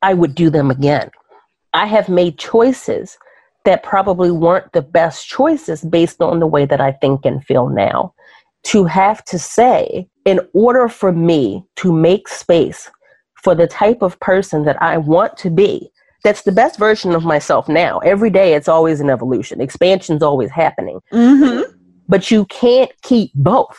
I 0.02 0.14
would 0.14 0.34
do 0.34 0.48
them 0.50 0.70
again. 0.70 1.10
I 1.72 1.86
have 1.86 2.08
made 2.08 2.38
choices 2.38 3.18
that 3.64 3.82
probably 3.82 4.30
weren't 4.30 4.72
the 4.72 4.82
best 4.82 5.26
choices 5.28 5.82
based 5.84 6.22
on 6.22 6.38
the 6.38 6.46
way 6.46 6.64
that 6.66 6.80
I 6.80 6.92
think 6.92 7.24
and 7.24 7.44
feel 7.44 7.68
now. 7.68 8.14
To 8.64 8.84
have 8.84 9.24
to 9.26 9.38
say, 9.38 10.08
in 10.24 10.40
order 10.52 10.88
for 10.88 11.12
me 11.12 11.64
to 11.76 11.92
make 11.92 12.28
space 12.28 12.90
for 13.42 13.54
the 13.54 13.66
type 13.66 14.02
of 14.02 14.18
person 14.20 14.64
that 14.64 14.80
I 14.82 14.98
want 14.98 15.36
to 15.38 15.50
be, 15.50 15.90
that's 16.24 16.42
the 16.42 16.52
best 16.52 16.78
version 16.78 17.12
of 17.12 17.24
myself 17.24 17.68
now. 17.68 17.98
Every 18.00 18.30
day 18.30 18.54
it's 18.54 18.68
always 18.68 19.00
an 19.00 19.10
evolution, 19.10 19.60
expansion's 19.60 20.22
always 20.22 20.50
happening 20.50 21.00
Mm-hmm. 21.12 21.70
but 22.08 22.30
you 22.30 22.44
can't 22.46 22.90
keep 23.02 23.30
both. 23.34 23.78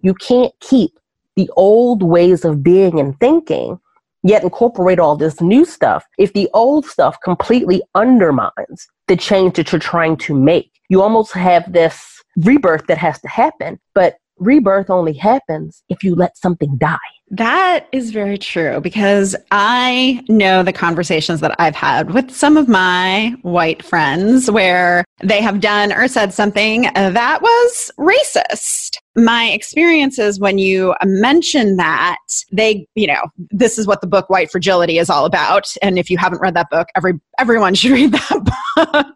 You 0.00 0.14
can't 0.14 0.52
keep 0.60 0.92
the 1.40 1.50
old 1.56 2.02
ways 2.02 2.44
of 2.44 2.62
being 2.62 3.00
and 3.00 3.18
thinking, 3.18 3.80
yet 4.22 4.42
incorporate 4.42 4.98
all 4.98 5.16
this 5.16 5.40
new 5.40 5.64
stuff. 5.64 6.04
If 6.18 6.34
the 6.34 6.50
old 6.52 6.84
stuff 6.84 7.16
completely 7.24 7.82
undermines 7.94 8.86
the 9.08 9.16
change 9.16 9.56
that 9.56 9.72
you're 9.72 9.80
trying 9.80 10.18
to 10.18 10.34
make, 10.34 10.70
you 10.90 11.00
almost 11.00 11.32
have 11.32 11.72
this 11.72 12.22
rebirth 12.36 12.86
that 12.88 12.98
has 12.98 13.18
to 13.22 13.28
happen. 13.28 13.80
But 13.94 14.16
rebirth 14.36 14.90
only 14.90 15.14
happens 15.14 15.82
if 15.88 16.04
you 16.04 16.14
let 16.14 16.36
something 16.36 16.76
die. 16.76 16.98
That 17.30 17.86
is 17.92 18.10
very 18.10 18.38
true 18.38 18.80
because 18.80 19.36
I 19.52 20.24
know 20.28 20.64
the 20.64 20.72
conversations 20.72 21.40
that 21.40 21.54
I've 21.60 21.76
had 21.76 22.12
with 22.12 22.32
some 22.32 22.56
of 22.56 22.68
my 22.68 23.36
white 23.42 23.84
friends 23.84 24.50
where 24.50 25.04
they 25.22 25.40
have 25.40 25.60
done 25.60 25.92
or 25.92 26.08
said 26.08 26.34
something 26.34 26.82
that 26.94 27.40
was 27.40 27.90
racist. 27.98 28.96
My 29.14 29.50
experience 29.50 30.18
is 30.18 30.40
when 30.40 30.58
you 30.58 30.94
mention 31.04 31.76
that, 31.76 32.18
they, 32.50 32.88
you 32.96 33.06
know, 33.06 33.22
this 33.50 33.78
is 33.78 33.86
what 33.86 34.00
the 34.00 34.06
book 34.08 34.28
White 34.28 34.50
Fragility 34.50 34.98
is 34.98 35.08
all 35.08 35.24
about. 35.24 35.72
And 35.82 36.00
if 36.00 36.10
you 36.10 36.18
haven't 36.18 36.40
read 36.40 36.54
that 36.54 36.70
book, 36.70 36.88
every 36.96 37.14
everyone 37.38 37.74
should 37.74 37.90
read 37.92 38.12
that 38.12 38.52
book 38.76 39.06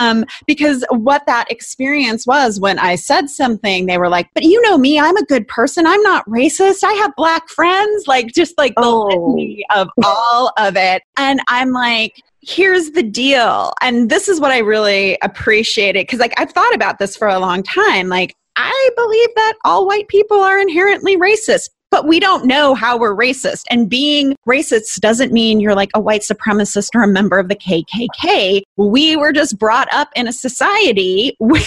um, 0.00 0.24
because 0.46 0.84
what 0.90 1.26
that 1.26 1.50
experience 1.50 2.26
was 2.26 2.58
when 2.60 2.78
I 2.78 2.94
said 2.96 3.28
something, 3.30 3.86
they 3.86 3.98
were 3.98 4.08
like, 4.08 4.28
"But 4.34 4.44
you 4.44 4.60
know 4.62 4.78
me, 4.78 4.98
I'm 4.98 5.16
a 5.16 5.24
good 5.24 5.46
person. 5.48 5.86
I'm 5.86 6.02
not 6.02 6.26
racist. 6.28 6.82
I 6.84 6.92
have 6.94 7.14
black 7.16 7.48
friends." 7.48 8.06
Like 8.06 8.28
just 8.34 8.56
like 8.58 8.74
the 8.74 8.82
Oh. 8.82 9.06
litany 9.06 9.64
of 9.74 9.88
all 10.04 10.52
of 10.58 10.76
it, 10.76 11.02
and 11.16 11.40
I'm 11.48 11.72
like. 11.72 12.22
Here's 12.40 12.92
the 12.92 13.02
deal. 13.02 13.74
And 13.82 14.08
this 14.08 14.28
is 14.28 14.40
what 14.40 14.52
I 14.52 14.58
really 14.58 15.18
appreciate 15.22 15.96
it 15.96 16.06
because, 16.06 16.20
like, 16.20 16.32
I've 16.40 16.52
thought 16.52 16.72
about 16.72 16.98
this 17.00 17.16
for 17.16 17.26
a 17.26 17.38
long 17.40 17.64
time. 17.64 18.08
Like, 18.08 18.36
I 18.56 18.90
believe 18.96 19.28
that 19.34 19.54
all 19.64 19.86
white 19.86 20.06
people 20.08 20.38
are 20.40 20.58
inherently 20.58 21.16
racist, 21.18 21.68
but 21.90 22.06
we 22.06 22.20
don't 22.20 22.46
know 22.46 22.74
how 22.74 22.98
we're 22.98 23.16
racist. 23.16 23.64
And 23.70 23.88
being 23.88 24.36
racist 24.46 25.00
doesn't 25.00 25.32
mean 25.32 25.60
you're 25.60 25.74
like 25.74 25.90
a 25.94 26.00
white 26.00 26.22
supremacist 26.22 26.94
or 26.94 27.02
a 27.02 27.08
member 27.08 27.38
of 27.38 27.48
the 27.48 27.56
KKK. 27.56 28.62
We 28.76 29.16
were 29.16 29.32
just 29.32 29.58
brought 29.58 29.88
up 29.92 30.08
in 30.14 30.28
a 30.28 30.32
society 30.32 31.36
where 31.38 31.62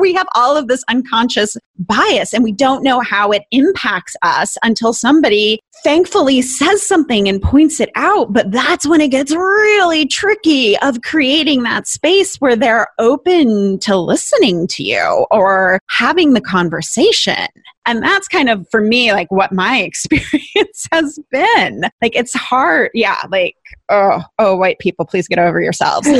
we 0.00 0.14
have 0.14 0.28
all 0.34 0.56
of 0.56 0.68
this 0.68 0.84
unconscious 0.88 1.56
bias 1.78 2.34
and 2.34 2.42
we 2.42 2.52
don't 2.52 2.82
know 2.82 3.00
how 3.00 3.30
it 3.30 3.42
impacts 3.50 4.16
us 4.22 4.58
until 4.62 4.92
somebody 4.92 5.60
thankfully 5.84 6.42
says 6.42 6.82
something 6.82 7.28
and 7.28 7.40
points 7.40 7.80
it 7.80 7.90
out. 7.94 8.32
But 8.32 8.50
that's 8.50 8.86
when 8.86 9.00
it 9.00 9.08
gets 9.08 9.32
really 9.32 10.06
tricky 10.06 10.76
of 10.78 11.02
creating 11.02 11.62
that 11.62 11.86
space 11.86 12.36
where 12.36 12.56
they're 12.56 12.88
open 12.98 13.78
to 13.80 13.96
listening 13.96 14.66
to 14.68 14.82
you 14.82 15.26
or 15.30 15.78
having 15.88 16.32
the 16.32 16.40
conversation. 16.40 17.46
And 17.88 18.02
that's 18.02 18.28
kind 18.28 18.50
of 18.50 18.68
for 18.70 18.82
me, 18.82 19.12
like 19.12 19.30
what 19.32 19.50
my 19.50 19.78
experience 19.82 20.86
has 20.92 21.18
been. 21.30 21.84
Like 22.02 22.14
it's 22.14 22.34
hard. 22.34 22.90
Yeah. 22.94 23.18
Like, 23.30 23.56
oh, 23.88 24.22
oh, 24.38 24.56
white 24.56 24.78
people, 24.78 25.06
please 25.06 25.26
get 25.26 25.38
over 25.38 25.60
yourselves. 25.60 26.08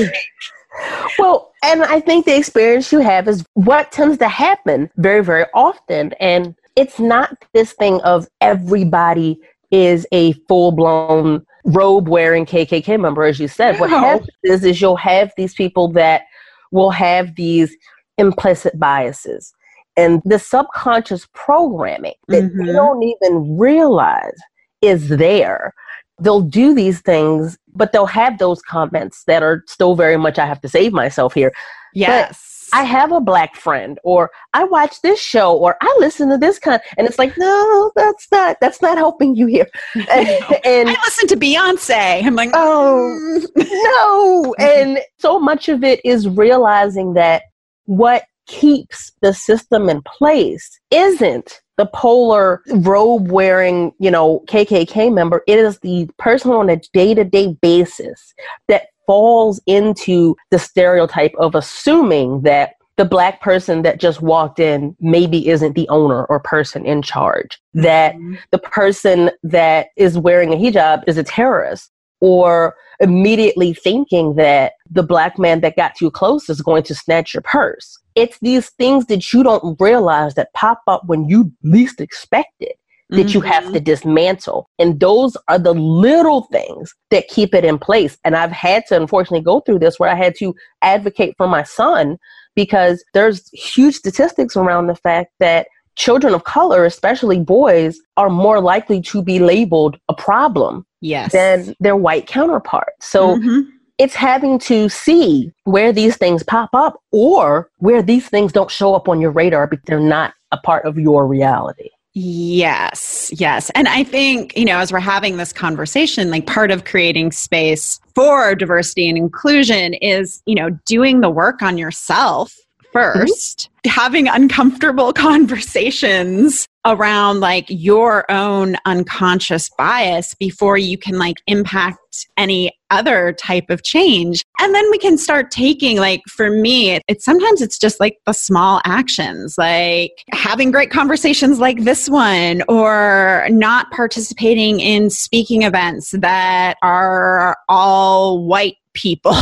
Well, 1.18 1.52
and 1.64 1.82
I 1.82 1.98
think 1.98 2.24
the 2.24 2.36
experience 2.36 2.92
you 2.92 3.00
have 3.00 3.26
is 3.26 3.44
what 3.54 3.90
tends 3.90 4.18
to 4.18 4.28
happen 4.28 4.90
very, 4.96 5.24
very 5.24 5.46
often. 5.54 6.12
And 6.20 6.54
it's 6.76 7.00
not 7.00 7.36
this 7.52 7.72
thing 7.72 8.00
of 8.02 8.28
everybody 8.40 9.40
is 9.72 10.06
a 10.12 10.34
full 10.46 10.70
blown 10.70 11.44
robe 11.64 12.08
wearing 12.08 12.46
KKK 12.46 13.00
member, 13.00 13.24
as 13.24 13.40
you 13.40 13.48
said. 13.48 13.80
What 13.80 13.90
happens 13.90 14.28
is, 14.44 14.62
is 14.62 14.80
you'll 14.80 14.96
have 14.96 15.32
these 15.36 15.54
people 15.54 15.90
that 15.92 16.22
will 16.70 16.90
have 16.90 17.34
these 17.34 17.74
implicit 18.18 18.78
biases 18.78 19.52
and 19.98 20.22
the 20.24 20.38
subconscious 20.38 21.26
programming 21.34 22.14
that 22.28 22.44
Mhm. 22.44 22.66
they 22.66 22.72
don't 22.72 23.02
even 23.02 23.58
realize 23.58 24.38
is 24.80 25.08
there. 25.08 25.74
They'll 26.20 26.40
do 26.40 26.74
these 26.74 27.00
things, 27.00 27.58
but 27.74 27.92
they'll 27.92 28.06
have 28.06 28.38
those 28.38 28.62
comments 28.62 29.24
that 29.26 29.42
are 29.42 29.62
still 29.66 29.94
very 29.94 30.16
much, 30.16 30.38
I 30.38 30.46
have 30.46 30.60
to 30.62 30.68
save 30.68 30.92
myself 30.92 31.34
here. 31.34 31.52
yes. 31.94 32.44
I 32.74 32.82
have 32.84 33.12
a 33.12 33.20
black 33.20 33.56
friend, 33.56 33.98
or 34.04 34.30
I 34.52 34.64
watch 34.64 35.00
this 35.00 35.18
show, 35.18 35.56
or 35.56 35.78
I 35.80 35.96
listen 36.00 36.28
to 36.28 36.36
this 36.36 36.58
kind, 36.58 36.82
and 36.98 37.06
it's 37.08 37.18
like, 37.18 37.32
no, 37.38 37.90
that's 37.96 38.26
not, 38.30 38.58
that's 38.60 38.82
not 38.82 38.98
helping 38.98 39.34
you 39.34 39.46
here. 39.46 39.66
And, 39.94 40.28
and 40.66 40.88
I 40.90 40.96
listen 41.02 41.28
to 41.28 41.36
Beyonce. 41.38 42.22
I'm 42.26 42.34
like, 42.36 42.50
Oh. 42.52 43.40
no, 43.56 44.54
and 44.58 44.98
so 45.18 45.40
much 45.40 45.70
of 45.70 45.82
it 45.82 45.98
is 46.04 46.28
realizing 46.28 47.14
that 47.14 47.44
what 47.86 48.24
keeps 48.48 49.12
the 49.20 49.32
system 49.32 49.88
in 49.88 50.02
place 50.02 50.80
isn't 50.90 51.60
the 51.76 51.86
polar 51.86 52.62
robe 52.80 53.30
wearing, 53.30 53.92
you 54.00 54.10
know, 54.10 54.42
KKK 54.48 55.14
member. 55.14 55.44
It 55.46 55.58
is 55.58 55.78
the 55.78 56.10
person 56.18 56.50
on 56.50 56.68
a 56.68 56.80
day 56.92 57.14
to 57.14 57.22
day 57.22 57.56
basis 57.62 58.34
that 58.66 58.88
falls 59.06 59.60
into 59.66 60.36
the 60.50 60.58
stereotype 60.58 61.32
of 61.38 61.54
assuming 61.54 62.42
that 62.42 62.74
the 62.96 63.04
black 63.04 63.40
person 63.40 63.82
that 63.82 64.00
just 64.00 64.20
walked 64.20 64.58
in 64.58 64.94
maybe 65.00 65.48
isn't 65.48 65.74
the 65.74 65.88
owner 65.88 66.24
or 66.24 66.40
person 66.40 66.84
in 66.84 67.00
charge, 67.00 67.62
that 67.72 68.14
mm-hmm. 68.14 68.34
the 68.50 68.58
person 68.58 69.30
that 69.44 69.86
is 69.96 70.18
wearing 70.18 70.52
a 70.52 70.56
hijab 70.56 71.04
is 71.06 71.16
a 71.16 71.22
terrorist, 71.22 71.90
or 72.20 72.74
immediately 73.00 73.72
thinking 73.72 74.34
that 74.34 74.72
the 74.90 75.02
black 75.02 75.38
man 75.38 75.60
that 75.60 75.76
got 75.76 75.94
too 75.94 76.10
close 76.10 76.48
is 76.48 76.60
going 76.60 76.82
to 76.82 76.94
snatch 76.94 77.34
your 77.34 77.42
purse. 77.42 77.98
It's 78.14 78.38
these 78.40 78.70
things 78.70 79.06
that 79.06 79.32
you 79.32 79.42
don't 79.42 79.80
realize 79.80 80.34
that 80.34 80.52
pop 80.54 80.82
up 80.88 81.02
when 81.06 81.28
you 81.28 81.52
least 81.62 82.00
expect 82.00 82.54
it 82.60 82.76
that 83.10 83.32
you 83.32 83.40
have 83.40 83.64
mm-hmm. 83.64 83.74
to 83.74 83.80
dismantle. 83.80 84.68
And 84.78 85.00
those 85.00 85.36
are 85.48 85.58
the 85.58 85.72
little 85.72 86.42
things 86.52 86.94
that 87.10 87.28
keep 87.28 87.54
it 87.54 87.64
in 87.64 87.78
place. 87.78 88.18
And 88.24 88.36
I've 88.36 88.52
had 88.52 88.84
to 88.88 88.96
unfortunately 88.96 89.44
go 89.44 89.60
through 89.60 89.78
this 89.78 89.98
where 89.98 90.10
I 90.10 90.14
had 90.14 90.34
to 90.40 90.54
advocate 90.82 91.34
for 91.38 91.48
my 91.48 91.62
son 91.62 92.18
because 92.54 93.02
there's 93.14 93.48
huge 93.50 93.94
statistics 93.94 94.56
around 94.56 94.88
the 94.88 94.94
fact 94.94 95.30
that 95.40 95.68
children 95.96 96.34
of 96.34 96.44
color, 96.44 96.84
especially 96.84 97.38
boys, 97.38 97.98
are 98.16 98.30
more 98.30 98.60
likely 98.60 99.00
to 99.02 99.22
be 99.22 99.38
labeled 99.38 99.98
a 100.08 100.14
problem 100.14 100.84
yes. 101.00 101.32
than 101.32 101.74
their 101.80 101.96
white 101.96 102.26
counterparts. 102.26 103.06
So 103.06 103.36
Mhm. 103.36 103.66
it's 103.98 104.14
having 104.14 104.58
to 104.60 104.88
see 104.88 105.50
where 105.64 105.92
these 105.92 106.16
things 106.16 106.42
pop 106.42 106.70
up 106.72 107.00
or 107.12 107.68
where 107.78 108.02
these 108.02 108.28
things 108.28 108.52
don't 108.52 108.70
show 108.70 108.94
up 108.94 109.08
on 109.08 109.20
your 109.20 109.30
radar 109.30 109.66
because 109.66 109.84
they're 109.86 110.00
not 110.00 110.34
a 110.52 110.56
part 110.58 110.84
of 110.84 110.98
your 110.98 111.26
reality. 111.26 111.90
Yes, 112.14 113.30
yes. 113.36 113.70
And 113.76 113.86
I 113.86 114.02
think, 114.02 114.56
you 114.56 114.64
know, 114.64 114.78
as 114.78 114.90
we're 114.92 114.98
having 114.98 115.36
this 115.36 115.52
conversation, 115.52 116.30
like 116.30 116.46
part 116.46 116.70
of 116.70 116.84
creating 116.84 117.30
space 117.32 118.00
for 118.14 118.54
diversity 118.54 119.08
and 119.08 119.16
inclusion 119.16 119.94
is, 119.94 120.42
you 120.46 120.54
know, 120.54 120.70
doing 120.84 121.20
the 121.20 121.30
work 121.30 121.62
on 121.62 121.78
yourself 121.78 122.54
1st 122.94 123.68
having 123.86 124.26
uncomfortable 124.28 125.12
conversations 125.68 126.66
around 126.88 127.40
like 127.40 127.66
your 127.68 128.30
own 128.30 128.76
unconscious 128.84 129.70
bias 129.76 130.34
before 130.34 130.78
you 130.78 130.98
can 130.98 131.18
like 131.18 131.36
impact 131.46 132.26
any 132.36 132.72
other 132.90 133.32
type 133.34 133.68
of 133.68 133.82
change. 133.82 134.42
And 134.60 134.74
then 134.74 134.90
we 134.90 134.98
can 134.98 135.18
start 135.18 135.50
taking 135.50 135.98
like 135.98 136.22
for 136.28 136.50
me 136.50 137.00
it's 137.06 137.24
sometimes 137.24 137.60
it's 137.60 137.78
just 137.78 138.00
like 138.00 138.18
the 138.26 138.32
small 138.32 138.80
actions 138.84 139.56
like 139.58 140.24
having 140.32 140.70
great 140.70 140.90
conversations 140.90 141.58
like 141.58 141.84
this 141.84 142.08
one 142.08 142.62
or 142.68 143.46
not 143.50 143.90
participating 143.90 144.80
in 144.80 145.10
speaking 145.10 145.62
events 145.62 146.12
that 146.12 146.76
are 146.82 147.56
all 147.68 148.44
white 148.44 148.76
people. 148.94 149.32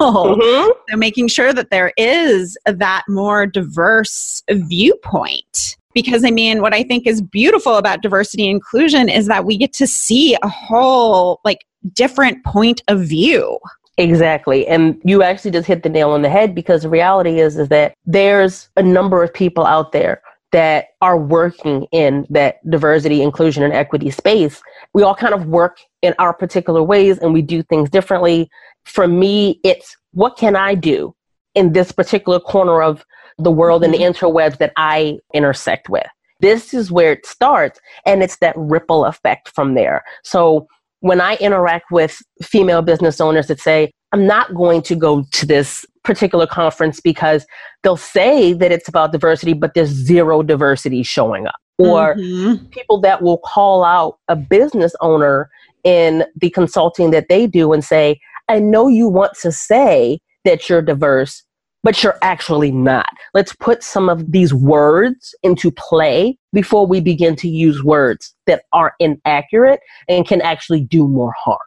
Mm-hmm. 0.00 0.70
so 0.88 0.96
making 0.96 1.28
sure 1.28 1.52
that 1.52 1.68
there 1.68 1.92
is 1.98 2.56
that 2.64 3.04
more 3.06 3.46
diverse 3.46 4.42
viewpoint 4.50 5.76
because 5.94 6.24
I 6.24 6.30
mean, 6.30 6.62
what 6.62 6.74
I 6.74 6.82
think 6.82 7.06
is 7.06 7.20
beautiful 7.20 7.76
about 7.76 8.02
diversity 8.02 8.46
and 8.48 8.56
inclusion 8.56 9.08
is 9.08 9.26
that 9.26 9.44
we 9.44 9.56
get 9.56 9.72
to 9.74 9.86
see 9.86 10.36
a 10.42 10.48
whole, 10.48 11.40
like, 11.44 11.64
different 11.94 12.44
point 12.44 12.82
of 12.88 13.00
view. 13.00 13.58
Exactly. 13.96 14.66
And 14.66 15.00
you 15.04 15.22
actually 15.22 15.50
just 15.50 15.66
hit 15.66 15.82
the 15.82 15.88
nail 15.88 16.10
on 16.10 16.22
the 16.22 16.30
head 16.30 16.54
because 16.54 16.82
the 16.82 16.88
reality 16.88 17.40
is 17.40 17.58
is 17.58 17.68
that 17.68 17.94
there's 18.06 18.70
a 18.76 18.82
number 18.82 19.22
of 19.22 19.32
people 19.32 19.66
out 19.66 19.92
there 19.92 20.22
that 20.52 20.86
are 21.00 21.18
working 21.18 21.86
in 21.92 22.26
that 22.30 22.58
diversity, 22.68 23.22
inclusion, 23.22 23.62
and 23.62 23.72
equity 23.72 24.10
space. 24.10 24.62
We 24.94 25.02
all 25.02 25.14
kind 25.14 25.34
of 25.34 25.46
work 25.46 25.78
in 26.02 26.14
our 26.18 26.32
particular 26.32 26.82
ways 26.82 27.18
and 27.18 27.32
we 27.32 27.42
do 27.42 27.62
things 27.62 27.90
differently. 27.90 28.50
For 28.84 29.06
me, 29.06 29.60
it's 29.64 29.96
what 30.12 30.36
can 30.36 30.56
I 30.56 30.74
do 30.74 31.14
in 31.54 31.72
this 31.72 31.92
particular 31.92 32.40
corner 32.40 32.82
of 32.82 33.04
the 33.44 33.50
world 33.50 33.84
and 33.84 33.92
the 33.92 33.98
mm-hmm. 33.98 34.26
interwebs 34.26 34.58
that 34.58 34.72
I 34.76 35.18
intersect 35.34 35.88
with. 35.88 36.06
This 36.40 36.72
is 36.72 36.90
where 36.90 37.12
it 37.12 37.26
starts, 37.26 37.80
and 38.06 38.22
it's 38.22 38.38
that 38.38 38.54
ripple 38.56 39.04
effect 39.04 39.50
from 39.50 39.74
there. 39.74 40.02
So 40.24 40.66
when 41.00 41.20
I 41.20 41.36
interact 41.36 41.90
with 41.90 42.22
female 42.42 42.82
business 42.82 43.20
owners 43.20 43.48
that 43.48 43.60
say, 43.60 43.92
I'm 44.12 44.26
not 44.26 44.54
going 44.54 44.82
to 44.82 44.96
go 44.96 45.24
to 45.32 45.46
this 45.46 45.86
particular 46.02 46.46
conference 46.46 47.00
because 47.00 47.46
they'll 47.82 47.96
say 47.96 48.52
that 48.54 48.72
it's 48.72 48.88
about 48.88 49.12
diversity, 49.12 49.52
but 49.52 49.74
there's 49.74 49.90
zero 49.90 50.42
diversity 50.42 51.02
showing 51.02 51.46
up. 51.46 51.56
Or 51.78 52.16
mm-hmm. 52.16 52.66
people 52.66 53.00
that 53.00 53.22
will 53.22 53.38
call 53.38 53.84
out 53.84 54.18
a 54.28 54.36
business 54.36 54.94
owner 55.00 55.48
in 55.84 56.24
the 56.36 56.50
consulting 56.50 57.10
that 57.12 57.28
they 57.30 57.46
do 57.46 57.72
and 57.72 57.82
say, 57.82 58.20
I 58.48 58.58
know 58.58 58.88
you 58.88 59.08
want 59.08 59.32
to 59.42 59.52
say 59.52 60.20
that 60.44 60.68
you're 60.68 60.82
diverse, 60.82 61.42
but 61.82 62.02
you're 62.02 62.18
actually 62.22 62.70
not. 62.70 63.08
Let's 63.34 63.54
put 63.54 63.82
some 63.82 64.08
of 64.08 64.32
these 64.32 64.52
words 64.52 65.34
into 65.42 65.70
play 65.70 66.38
before 66.52 66.86
we 66.86 67.00
begin 67.00 67.36
to 67.36 67.48
use 67.48 67.82
words 67.82 68.34
that 68.46 68.64
are 68.72 68.94
inaccurate 69.00 69.80
and 70.08 70.26
can 70.26 70.42
actually 70.42 70.82
do 70.82 71.08
more 71.08 71.32
harm. 71.32 71.58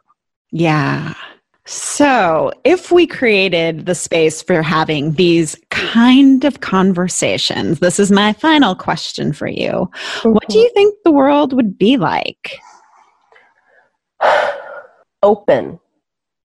Yeah. 0.50 1.14
So, 1.66 2.52
if 2.64 2.92
we 2.92 3.06
created 3.06 3.86
the 3.86 3.94
space 3.94 4.42
for 4.42 4.60
having 4.60 5.12
these 5.12 5.56
kind 5.70 6.44
of 6.44 6.60
conversations, 6.60 7.78
this 7.78 7.98
is 7.98 8.12
my 8.12 8.34
final 8.34 8.74
question 8.74 9.32
for 9.32 9.48
you. 9.48 9.70
Mm-hmm. 9.70 10.32
What 10.32 10.46
do 10.48 10.58
you 10.58 10.70
think 10.74 10.94
the 11.04 11.10
world 11.10 11.54
would 11.54 11.78
be 11.78 11.96
like? 11.96 12.58
Open, 15.22 15.80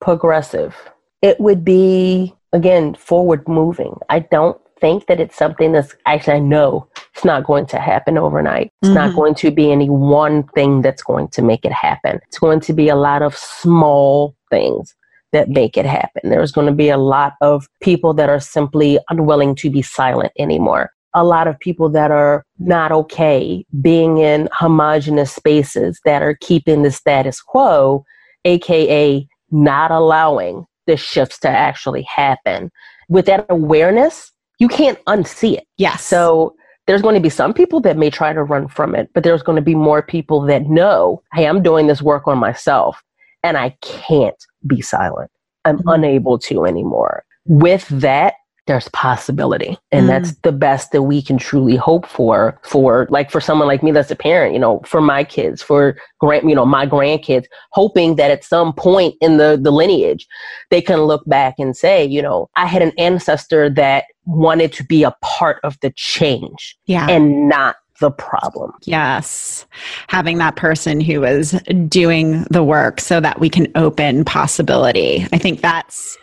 progressive. 0.00 0.74
It 1.20 1.38
would 1.38 1.66
be 1.66 2.34
again, 2.54 2.94
forward 2.94 3.46
moving. 3.46 3.94
I 4.08 4.20
don't 4.20 4.58
think 4.80 5.06
that 5.06 5.20
it's 5.20 5.36
something 5.36 5.72
that's 5.72 5.94
actually, 6.06 6.34
I 6.34 6.38
know 6.38 6.88
it's 7.14 7.24
not 7.24 7.44
going 7.44 7.66
to 7.66 7.78
happen 7.78 8.16
overnight. 8.16 8.72
It's 8.80 8.88
mm-hmm. 8.88 8.94
not 8.94 9.14
going 9.14 9.34
to 9.36 9.50
be 9.50 9.70
any 9.70 9.90
one 9.90 10.44
thing 10.54 10.80
that's 10.80 11.02
going 11.02 11.28
to 11.28 11.42
make 11.42 11.64
it 11.64 11.72
happen. 11.72 12.20
It's 12.28 12.38
going 12.38 12.60
to 12.60 12.72
be 12.72 12.88
a 12.88 12.96
lot 12.96 13.22
of 13.22 13.36
small 13.36 14.36
things 14.50 14.94
that 15.32 15.48
make 15.48 15.76
it 15.76 15.84
happen. 15.84 16.30
There's 16.30 16.52
going 16.52 16.68
to 16.68 16.72
be 16.72 16.90
a 16.90 16.96
lot 16.96 17.34
of 17.40 17.66
people 17.82 18.14
that 18.14 18.28
are 18.28 18.40
simply 18.40 19.00
unwilling 19.10 19.56
to 19.56 19.70
be 19.70 19.82
silent 19.82 20.32
anymore. 20.38 20.90
A 21.12 21.24
lot 21.24 21.48
of 21.48 21.58
people 21.58 21.88
that 21.90 22.10
are 22.10 22.44
not 22.58 22.92
okay 22.92 23.64
being 23.80 24.18
in 24.18 24.48
homogenous 24.52 25.32
spaces 25.32 26.00
that 26.04 26.22
are 26.22 26.36
keeping 26.40 26.82
the 26.82 26.90
status 26.90 27.40
quo, 27.40 28.04
aka 28.44 29.26
not 29.50 29.90
allowing 29.90 30.66
the 30.86 30.96
shifts 30.96 31.38
to 31.40 31.48
actually 31.48 32.02
happen. 32.02 32.70
With 33.08 33.26
that 33.26 33.46
awareness, 33.48 34.32
you 34.58 34.68
can't 34.68 34.98
unsee 35.06 35.58
it. 35.58 35.66
Yeah. 35.76 35.96
So 35.96 36.54
there's 36.86 37.02
going 37.02 37.14
to 37.14 37.20
be 37.20 37.30
some 37.30 37.54
people 37.54 37.80
that 37.80 37.96
may 37.96 38.10
try 38.10 38.32
to 38.32 38.42
run 38.42 38.68
from 38.68 38.94
it, 38.94 39.10
but 39.14 39.24
there's 39.24 39.42
going 39.42 39.56
to 39.56 39.62
be 39.62 39.74
more 39.74 40.02
people 40.02 40.40
that 40.42 40.66
know, 40.66 41.22
hey, 41.32 41.46
I'm 41.46 41.62
doing 41.62 41.86
this 41.86 42.02
work 42.02 42.26
on 42.26 42.38
myself 42.38 43.02
and 43.42 43.56
I 43.56 43.70
can't 43.80 44.36
be 44.66 44.80
silent. 44.80 45.30
I'm 45.64 45.78
mm-hmm. 45.78 45.88
unable 45.88 46.38
to 46.40 46.64
anymore. 46.64 47.24
With 47.46 47.86
that, 47.88 48.34
there's 48.66 48.88
possibility 48.88 49.76
and 49.92 50.04
mm. 50.04 50.08
that's 50.08 50.32
the 50.42 50.52
best 50.52 50.92
that 50.92 51.02
we 51.02 51.20
can 51.20 51.36
truly 51.36 51.76
hope 51.76 52.06
for 52.06 52.58
for 52.62 53.06
like 53.10 53.30
for 53.30 53.40
someone 53.40 53.68
like 53.68 53.82
me 53.82 53.90
that's 53.90 54.10
a 54.10 54.16
parent 54.16 54.54
you 54.54 54.58
know 54.58 54.80
for 54.84 55.00
my 55.00 55.22
kids 55.22 55.62
for 55.62 55.96
grand 56.18 56.48
you 56.48 56.54
know 56.54 56.64
my 56.64 56.86
grandkids 56.86 57.44
hoping 57.72 58.16
that 58.16 58.30
at 58.30 58.44
some 58.44 58.72
point 58.72 59.14
in 59.20 59.36
the 59.36 59.58
the 59.60 59.70
lineage 59.70 60.26
they 60.70 60.80
can 60.80 61.00
look 61.02 61.24
back 61.26 61.54
and 61.58 61.76
say 61.76 62.04
you 62.04 62.22
know 62.22 62.48
i 62.56 62.66
had 62.66 62.82
an 62.82 62.92
ancestor 62.98 63.68
that 63.68 64.04
wanted 64.24 64.72
to 64.72 64.84
be 64.84 65.02
a 65.02 65.14
part 65.20 65.58
of 65.62 65.78
the 65.80 65.90
change 65.90 66.76
yeah 66.86 67.06
and 67.08 67.48
not 67.48 67.76
the 68.00 68.10
problem. 68.10 68.72
Yes. 68.82 69.66
Having 70.08 70.38
that 70.38 70.56
person 70.56 71.00
who 71.00 71.22
is 71.22 71.52
doing 71.88 72.42
the 72.50 72.64
work 72.64 73.00
so 73.00 73.20
that 73.20 73.38
we 73.38 73.48
can 73.48 73.68
open 73.76 74.24
possibility. 74.24 75.26
I 75.32 75.38
think 75.38 75.60
that's, 75.60 76.18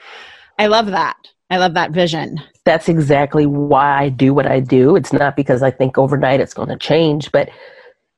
I 0.59 0.67
love 0.67 0.87
that. 0.87 1.30
I 1.51 1.57
love 1.57 1.73
that 1.73 1.91
vision. 1.91 2.41
That's 2.63 2.87
exactly 2.87 3.45
why 3.45 4.03
I 4.03 4.09
do 4.09 4.33
what 4.33 4.47
I 4.47 4.61
do. 4.61 4.95
It's 4.95 5.11
not 5.11 5.35
because 5.35 5.61
I 5.61 5.69
think 5.69 5.97
overnight 5.97 6.39
it's 6.39 6.53
going 6.53 6.69
to 6.69 6.77
change, 6.77 7.29
but 7.33 7.49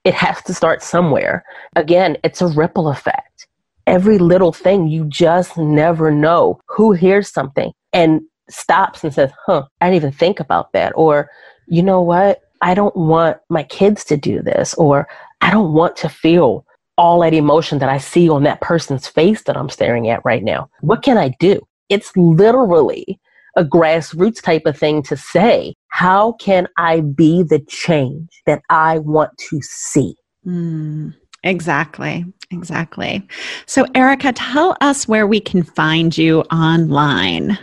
it 0.03 0.13
has 0.13 0.41
to 0.43 0.53
start 0.53 0.83
somewhere. 0.83 1.43
Again, 1.75 2.15
it's 2.23 2.41
a 2.41 2.47
ripple 2.47 2.89
effect. 2.89 3.47
Every 3.87 4.19
little 4.19 4.53
thing, 4.53 4.87
you 4.87 5.05
just 5.05 5.57
never 5.57 6.11
know 6.11 6.59
who 6.67 6.93
hears 6.93 7.27
something 7.27 7.73
and 7.91 8.21
stops 8.49 9.03
and 9.03 9.11
says, 9.11 9.31
huh, 9.47 9.63
I 9.81 9.87
didn't 9.87 9.95
even 9.95 10.11
think 10.11 10.39
about 10.39 10.71
that. 10.73 10.93
Or, 10.95 11.29
you 11.67 11.81
know 11.81 12.01
what? 12.01 12.41
I 12.61 12.75
don't 12.75 12.95
want 12.95 13.37
my 13.49 13.63
kids 13.63 14.03
to 14.05 14.15
do 14.15 14.43
this. 14.43 14.75
Or, 14.75 15.07
I 15.41 15.49
don't 15.49 15.73
want 15.73 15.97
to 15.97 16.07
feel 16.07 16.67
all 16.99 17.21
that 17.21 17.33
emotion 17.33 17.79
that 17.79 17.89
I 17.89 17.97
see 17.97 18.29
on 18.29 18.43
that 18.43 18.61
person's 18.61 19.07
face 19.07 19.41
that 19.43 19.57
I'm 19.57 19.69
staring 19.69 20.07
at 20.09 20.23
right 20.23 20.43
now. 20.43 20.69
What 20.81 21.01
can 21.01 21.17
I 21.17 21.29
do? 21.39 21.65
It's 21.93 22.11
literally 22.17 23.19
a 23.55 23.63
grassroots 23.63 24.41
type 24.41 24.63
of 24.65 24.75
thing 24.75 25.03
to 25.03 25.15
say, 25.15 25.75
how 25.89 26.31
can 26.33 26.67
I 26.77 27.01
be 27.01 27.43
the 27.43 27.59
change 27.59 28.41
that 28.47 28.63
I 28.71 28.97
want 28.97 29.37
to 29.49 29.61
see? 29.61 30.15
Mm, 30.43 31.13
exactly. 31.43 32.25
Exactly. 32.49 33.27
So, 33.67 33.85
Erica, 33.93 34.33
tell 34.33 34.75
us 34.81 35.07
where 35.07 35.27
we 35.27 35.39
can 35.39 35.61
find 35.61 36.17
you 36.17 36.41
online. 36.51 37.59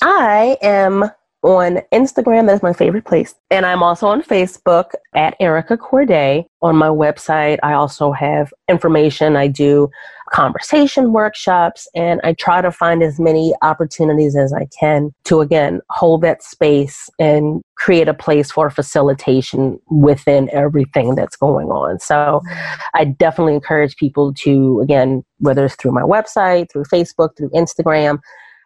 I 0.00 0.56
am 0.62 1.10
on 1.42 1.80
Instagram. 1.92 2.46
That 2.46 2.54
is 2.54 2.62
my 2.62 2.72
favorite 2.72 3.04
place. 3.04 3.34
And 3.50 3.66
I'm 3.66 3.82
also 3.82 4.06
on 4.06 4.22
Facebook 4.22 4.92
at 5.14 5.34
Erica 5.40 5.76
Corday. 5.76 6.46
On 6.62 6.76
my 6.76 6.88
website, 6.88 7.58
I 7.62 7.72
also 7.72 8.12
have 8.12 8.52
information. 8.68 9.36
I 9.36 9.48
do 9.48 9.90
conversation 10.30 11.12
workshops 11.12 11.88
and 11.94 12.20
I 12.22 12.32
try 12.32 12.60
to 12.60 12.72
find 12.72 13.02
as 13.02 13.18
many 13.18 13.54
opportunities 13.62 14.36
as 14.36 14.52
I 14.52 14.66
can 14.78 15.12
to 15.24 15.40
again 15.40 15.80
hold 15.90 16.22
that 16.22 16.42
space 16.42 17.10
and 17.18 17.62
create 17.76 18.08
a 18.08 18.14
place 18.14 18.50
for 18.50 18.70
facilitation 18.70 19.78
within 19.90 20.48
everything 20.52 21.14
that's 21.14 21.36
going 21.36 21.68
on. 21.68 21.98
So 21.98 22.14
mm-hmm. 22.44 22.80
I 22.94 23.04
definitely 23.04 23.54
encourage 23.54 23.96
people 23.96 24.32
to 24.34 24.80
again 24.80 25.22
whether 25.38 25.64
it's 25.64 25.76
through 25.76 25.92
my 25.92 26.02
website, 26.02 26.70
through 26.70 26.84
Facebook, 26.84 27.36
through 27.36 27.50
Instagram, 27.50 28.20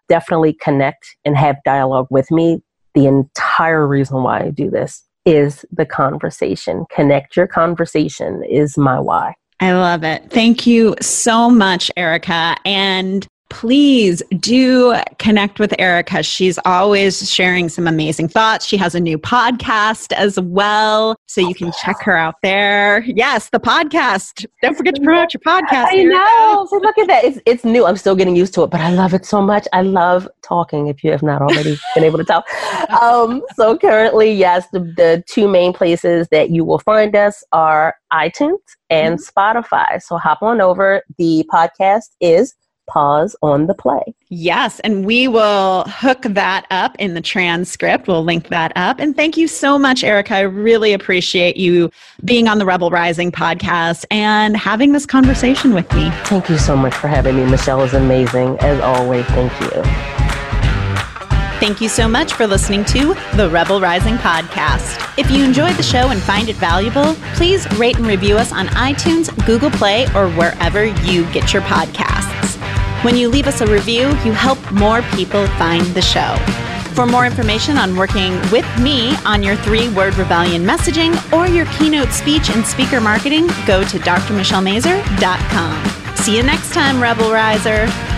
definitely 0.09 0.55
connect 0.55 1.16
and 1.24 1.37
have 1.37 1.57
dialogue 1.64 2.09
with 2.11 2.31
me. 2.31 2.62
The 2.94 3.07
entire 3.07 3.87
reason 3.87 4.22
why 4.22 4.40
I 4.40 4.50
do 4.50 4.70
this 4.70 5.03
is 5.24 5.64
the 5.72 5.87
conversation. 5.87 6.85
Connect 6.94 7.37
your 7.37 7.46
conversation 7.46 8.42
is 8.44 8.77
my 8.77 9.00
why. 9.00 9.35
I 9.61 9.73
love 9.73 10.05
it. 10.05 10.31
Thank 10.31 10.67
you 10.67 10.95
so 11.01 11.49
much, 11.49 11.90
Erica. 11.97 12.57
And 12.64 13.27
please 13.55 14.21
do 14.40 14.97
connect 15.21 15.61
with 15.61 15.73
Erica. 15.79 16.25
She's 16.25 16.59
always 16.64 17.31
sharing 17.31 17.69
some 17.69 17.87
amazing 17.87 18.27
thoughts. 18.27 18.67
She 18.67 18.77
has 18.79 18.97
a 18.97 19.01
new 19.01 19.17
podcast 19.17 20.12
as 20.12 20.40
well. 20.40 21.17
So 21.27 21.40
you 21.40 21.55
can 21.55 21.71
check 21.81 22.03
her 22.03 22.17
out 22.17 22.35
there. 22.43 23.05
Yes, 23.07 23.51
the 23.51 23.61
podcast. 23.61 24.45
Don't 24.61 24.77
forget 24.77 24.97
to 24.97 25.01
promote 25.01 25.33
your 25.33 25.40
podcast. 25.40 25.87
I 25.90 26.03
know. 26.03 26.67
So 26.69 26.79
look 26.79 26.99
at 26.99 27.07
that. 27.07 27.25
It's, 27.25 27.38
it's 27.47 27.64
new. 27.64 27.87
I'm 27.87 27.97
still 27.97 28.17
getting 28.17 28.35
used 28.35 28.55
to 28.55 28.64
it, 28.64 28.71
but 28.71 28.81
I 28.81 28.90
love 28.90 29.14
it 29.14 29.25
so 29.25 29.40
much. 29.40 29.69
I 29.73 29.83
love 29.83 30.29
talking 30.43 30.88
if 30.88 31.05
you 31.05 31.12
have 31.12 31.23
not 31.23 31.40
already 31.40 31.79
been 31.95 32.03
able 32.03 32.19
to 32.19 32.25
tell. 32.25 32.43
Um, 33.01 33.40
so 33.55 33.79
currently, 33.79 34.33
yes, 34.33 34.67
the, 34.73 34.81
the 34.81 35.23
two 35.31 35.47
main 35.47 35.73
places 35.73 36.27
that 36.33 36.51
you 36.51 36.64
will 36.64 36.81
find 36.81 37.14
us 37.14 37.45
are 37.53 37.95
iTunes 38.12 38.59
and 38.90 39.19
mm-hmm. 39.19 39.38
Spotify. 39.38 40.03
So 40.03 40.19
hop 40.19 40.43
on 40.43 40.61
over. 40.61 41.03
The 41.19 41.49
podcast 41.53 42.11
is 42.21 42.53
pause 42.87 43.37
on 43.42 43.66
the 43.66 43.75
play. 43.75 44.14
Yes, 44.29 44.81
and 44.81 45.05
we 45.05 45.29
will 45.29 45.85
hook 45.87 46.23
that 46.23 46.66
up 46.70 46.97
in 46.99 47.14
the 47.14 47.20
transcript. 47.20 48.09
We'll 48.09 48.25
link 48.25 48.49
that 48.49 48.73
up. 48.77 48.99
And 48.99 49.14
thank 49.14 49.37
you 49.37 49.47
so 49.47 49.79
much, 49.79 50.03
Erica. 50.03 50.35
I 50.35 50.40
really 50.40 50.92
appreciate 50.92 51.57
you 51.57 51.90
being 52.25 52.49
on 52.49 52.59
the 52.59 52.66
Rebel 52.66 52.90
Rising 52.90 53.31
podcast 53.31 54.05
and 54.11 54.57
having 54.57 54.92
this 54.92 55.07
conversation 55.07 55.75
with 55.75 55.90
me. 55.94 56.11
Thank 56.25 56.49
you 56.49 56.59
so 56.59 56.77
much 56.77 56.94
for 56.94 57.09
having 57.09 57.37
me. 57.37 57.44
Michelle 57.44 57.83
is 57.83 57.94
amazing. 57.94 58.59
As 58.61 58.81
always, 58.81 59.25
thank 59.27 59.53
you. 59.61 60.24
Thank 61.61 61.81
you 61.81 61.88
so 61.88 62.09
much 62.09 62.35
for 62.35 62.47
listening 62.47 62.85
to 62.87 63.14
the 63.37 63.49
Rebel 63.51 63.81
Rising 63.81 64.17
podcast. 64.17 65.01
If 65.19 65.31
you 65.31 65.45
enjoyed 65.45 65.77
the 65.77 65.83
show 65.83 66.11
and 66.11 66.21
find 66.21 66.49
it 66.49 66.57
valuable, 66.57 67.14
please 67.35 67.71
rate 67.79 67.97
and 67.97 68.07
review 68.07 68.37
us 68.37 68.53
on 68.53 68.67
iTunes, 68.69 69.31
Google 69.47 69.71
Play, 69.71 70.05
or 70.14 70.29
wherever 70.31 70.85
you 70.85 71.31
get 71.33 71.53
your 71.53 71.62
podcasts. 71.62 72.57
When 73.05 73.17
you 73.17 73.29
leave 73.29 73.47
us 73.47 73.61
a 73.61 73.67
review, 73.67 74.09
you 74.25 74.33
help 74.33 74.59
more 74.73 75.03
people 75.12 75.47
find 75.59 75.85
the 75.95 76.03
show. 76.03 76.37
For 76.95 77.07
more 77.07 77.27
information 77.27 77.77
on 77.79 77.97
working 77.97 78.33
with 78.51 78.67
me 78.81 79.14
on 79.25 79.43
your 79.43 79.57
three 79.57 79.88
word 79.95 80.14
rebellion 80.17 80.64
messaging 80.64 81.14
or 81.33 81.47
your 81.47 81.67
keynote 81.77 82.12
speech 82.12 82.51
and 82.51 82.64
speaker 82.67 83.01
marketing, 83.01 83.47
go 83.67 83.85
to 83.85 83.99
drmichellemazur.com. 83.99 86.17
See 86.17 86.37
you 86.37 86.43
next 86.43 86.73
time, 86.73 87.01
Rebel 87.03 87.31
Riser. 87.33 88.13